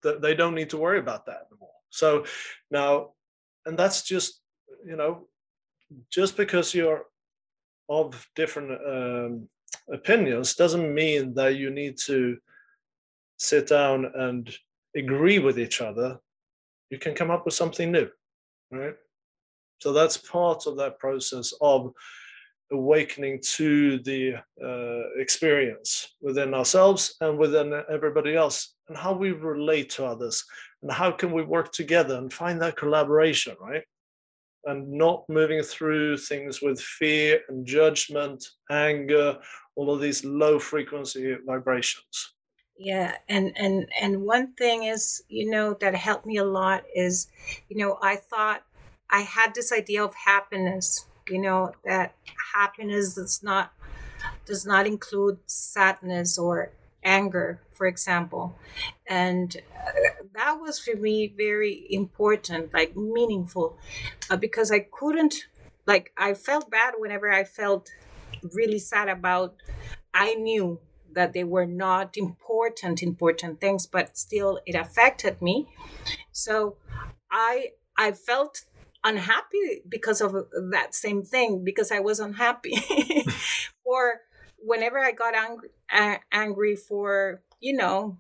[0.03, 1.77] that they don't need to worry about that anymore.
[1.89, 2.25] So
[2.69, 3.13] now,
[3.65, 4.41] and that's just
[4.85, 5.27] you know,
[6.09, 7.05] just because you're
[7.89, 9.49] of different um,
[9.91, 12.37] opinions doesn't mean that you need to
[13.37, 14.55] sit down and
[14.95, 16.19] agree with each other.
[16.89, 18.09] You can come up with something new,
[18.71, 18.95] right?
[19.81, 21.91] So that's part of that process of
[22.71, 29.89] awakening to the uh, experience within ourselves and within everybody else and how we relate
[29.89, 30.45] to others
[30.83, 33.83] and how can we work together and find that collaboration right?
[34.65, 39.39] And not moving through things with fear and judgment anger
[39.75, 42.33] all of these low frequency vibrations.
[42.77, 47.27] Yeah and and and one thing is you know that helped me a lot is
[47.69, 48.63] you know i thought
[49.11, 52.15] i had this idea of happiness you know that
[52.55, 53.73] happiness does not
[54.45, 56.71] does not include sadness or
[57.03, 58.55] anger for example.
[59.07, 59.91] And uh,
[60.35, 63.77] that was for me very important like meaningful
[64.29, 65.47] uh, because i couldn't
[65.87, 67.89] like i felt bad whenever i felt
[68.53, 69.55] really sad about
[70.13, 70.79] i knew
[71.13, 75.67] that they were not important important things but still it affected me.
[76.31, 76.77] So
[77.31, 78.63] i i felt
[79.03, 80.33] unhappy because of
[80.71, 82.77] that same thing because I was unhappy.
[83.83, 84.21] Or
[84.57, 85.69] whenever I got angry,
[86.31, 88.17] angry for you know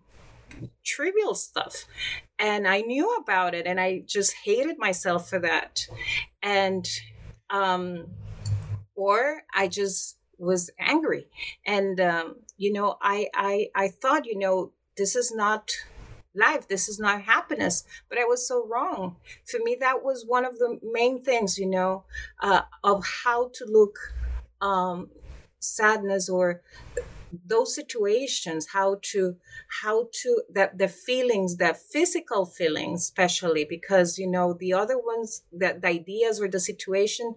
[0.83, 1.85] trivial stuff.
[2.37, 5.87] And I knew about it and I just hated myself for that.
[6.41, 6.87] And
[7.49, 8.07] um
[8.95, 11.27] or I just was angry.
[11.65, 15.71] And um you know I I I thought you know this is not
[16.35, 16.67] life.
[16.67, 19.17] This is not happiness but i was so wrong.
[19.45, 22.03] For me that was one of the main things you know
[22.41, 23.95] uh, of how to look
[24.61, 25.09] um,
[25.59, 26.61] sadness or
[27.45, 29.37] those situations how to
[29.83, 35.43] how to that the feelings the physical feelings especially because you know the other ones
[35.53, 37.35] that the ideas or the situation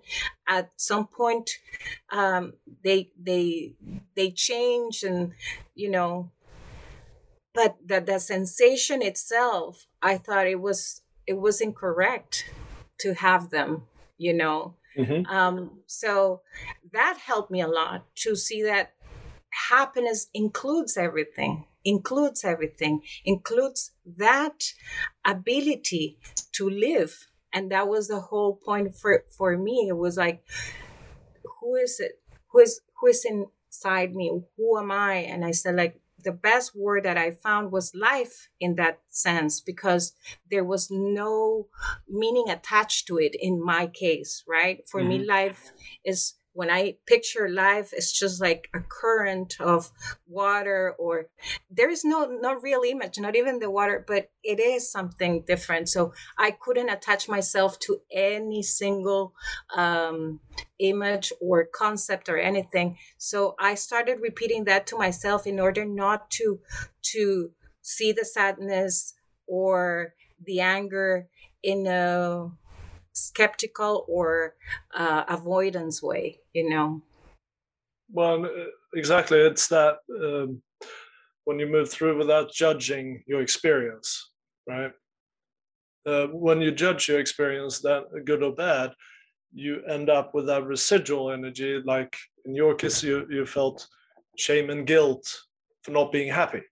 [0.48, 1.50] at some point
[2.10, 3.72] um they they
[4.16, 5.32] they change and
[5.76, 6.30] you know
[7.54, 12.44] but the, the sensation itself i thought it was it was incorrect
[12.98, 13.82] to have them
[14.18, 14.74] you know?
[14.96, 15.26] Mm-hmm.
[15.26, 16.42] um, so
[16.92, 18.92] that helped me a lot to see that
[19.68, 24.72] happiness includes everything includes everything includes that
[25.24, 26.18] ability
[26.52, 27.26] to live.
[27.52, 29.86] And that was the whole point for for me.
[29.88, 30.44] It was like
[31.60, 32.20] who is it?
[32.50, 34.42] Who is who is inside me?
[34.56, 35.16] Who am i?
[35.16, 39.60] And i said like the best word that I found was life in that sense
[39.60, 40.14] because
[40.50, 41.68] there was no
[42.08, 44.86] meaning attached to it in my case, right?
[44.88, 45.08] For mm-hmm.
[45.08, 45.72] me, life
[46.04, 49.90] is when I picture life, it's just like a current of
[50.26, 51.26] water, or
[51.68, 55.88] there is no no real image, not even the water, but it is something different.
[55.88, 59.34] So I couldn't attach myself to any single
[59.76, 60.40] um,
[60.78, 62.98] image or concept or anything.
[63.18, 66.60] So I started repeating that to myself in order not to
[67.14, 67.50] to
[67.82, 69.14] see the sadness
[69.46, 71.28] or the anger
[71.62, 72.48] in a
[73.14, 74.54] skeptical or
[74.94, 77.02] uh, avoidance way you know?
[78.10, 78.48] Well uh,
[78.94, 79.38] exactly.
[79.38, 80.62] It's that um,
[81.44, 84.30] when you move through without judging your experience
[84.68, 84.92] right?
[86.06, 88.92] Uh, when you judge your experience that good or bad
[89.56, 91.80] you end up with that residual energy.
[91.84, 93.86] Like in your case you, you felt
[94.36, 95.32] shame and guilt
[95.82, 96.62] for not being happy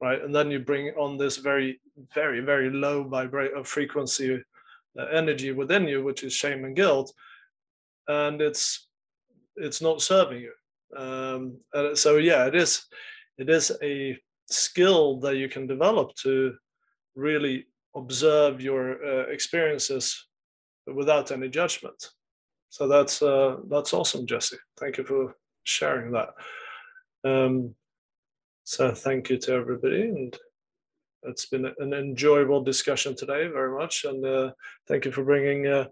[0.00, 0.22] right?
[0.22, 1.80] And then you bring on this very
[2.14, 4.42] very very low vibrate of frequency
[5.12, 7.12] energy within you, which is shame and guilt,
[8.08, 8.88] and it's
[9.56, 10.52] it's not serving you.
[10.96, 11.58] Um,
[11.94, 12.84] so yeah, it is
[13.38, 14.18] it is a
[14.48, 16.54] skill that you can develop to
[17.14, 20.26] really observe your uh, experiences
[20.86, 22.10] without any judgment.
[22.68, 24.58] So that's uh, that's awesome, Jesse.
[24.78, 25.34] Thank you for
[25.64, 26.30] sharing that.
[27.24, 27.74] Um,
[28.64, 30.36] so thank you to everybody, and
[31.22, 34.52] it's been an enjoyable discussion today, very much, and uh,
[34.86, 35.86] thank you for bringing uh,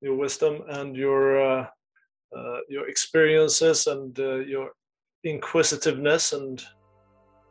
[0.00, 1.66] your wisdom and your uh,
[2.36, 4.70] uh your experiences and uh, your
[5.24, 6.64] inquisitiveness and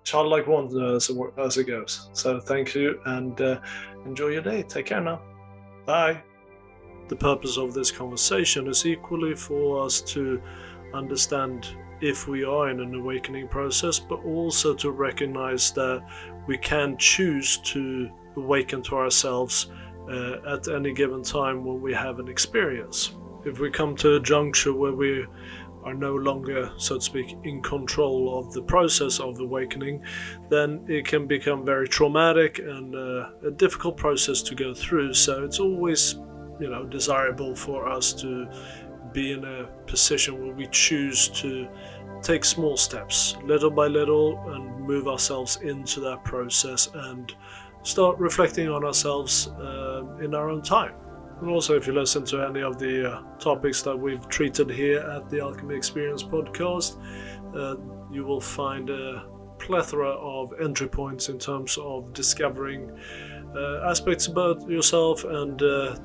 [0.04, 2.10] childlike wonder as, as it goes.
[2.14, 3.40] So thank you and
[4.06, 4.64] enjoy your day.
[4.64, 5.22] Take care now.
[5.86, 6.24] Bye.
[7.10, 10.42] The purpose of this conversation is equally for us to
[10.94, 11.68] understand
[12.02, 16.04] if we are in an awakening process, but also to recognize that
[16.48, 19.72] we can choose to awaken to ourselves
[20.10, 23.16] uh, at any given time when we have an experience.
[23.46, 25.26] If we come to a juncture where we
[25.84, 30.04] are no longer, so to speak, in control of the process of awakening,
[30.50, 35.14] then it can become very traumatic and uh, a difficult process to go through.
[35.14, 36.16] So it's always,
[36.60, 38.50] you know, desirable for us to
[39.18, 41.68] be in a position where we choose to
[42.22, 47.34] take small steps, little by little, and move ourselves into that process and
[47.82, 50.94] start reflecting on ourselves uh, in our own time.
[51.42, 55.00] And also, if you listen to any of the uh, topics that we've treated here
[55.00, 56.98] at the Alchemy Experience podcast,
[57.56, 57.76] uh,
[58.12, 59.26] you will find a
[59.58, 62.92] plethora of entry points in terms of discovering
[63.56, 65.96] uh, aspects about yourself and uh,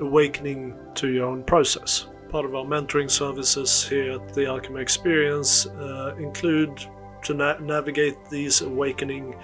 [0.00, 2.06] awakening to your own process.
[2.32, 6.82] Part of our mentoring services here at the Alchemy Experience uh, include
[7.24, 9.36] to na- navigate these awakening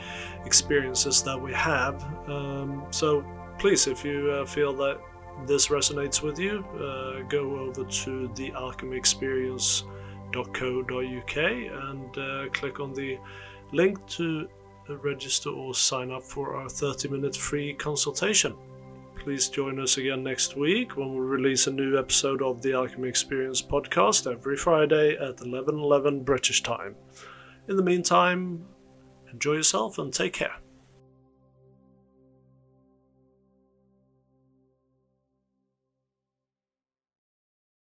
[0.46, 2.02] experiences that we have.
[2.26, 3.22] Um, so
[3.58, 4.98] please, if you uh, feel that
[5.46, 13.18] this resonates with you, uh, go over to the alchemyexperience.co.uk and uh, click on the
[13.70, 14.48] link to
[14.88, 18.56] register or sign up for our 30 minute free consultation.
[19.18, 23.08] Please join us again next week when we release a new episode of the Alchemy
[23.08, 26.96] Experience podcast every Friday at 11:11 British time.
[27.68, 28.66] In the meantime,
[29.30, 30.56] enjoy yourself and take care.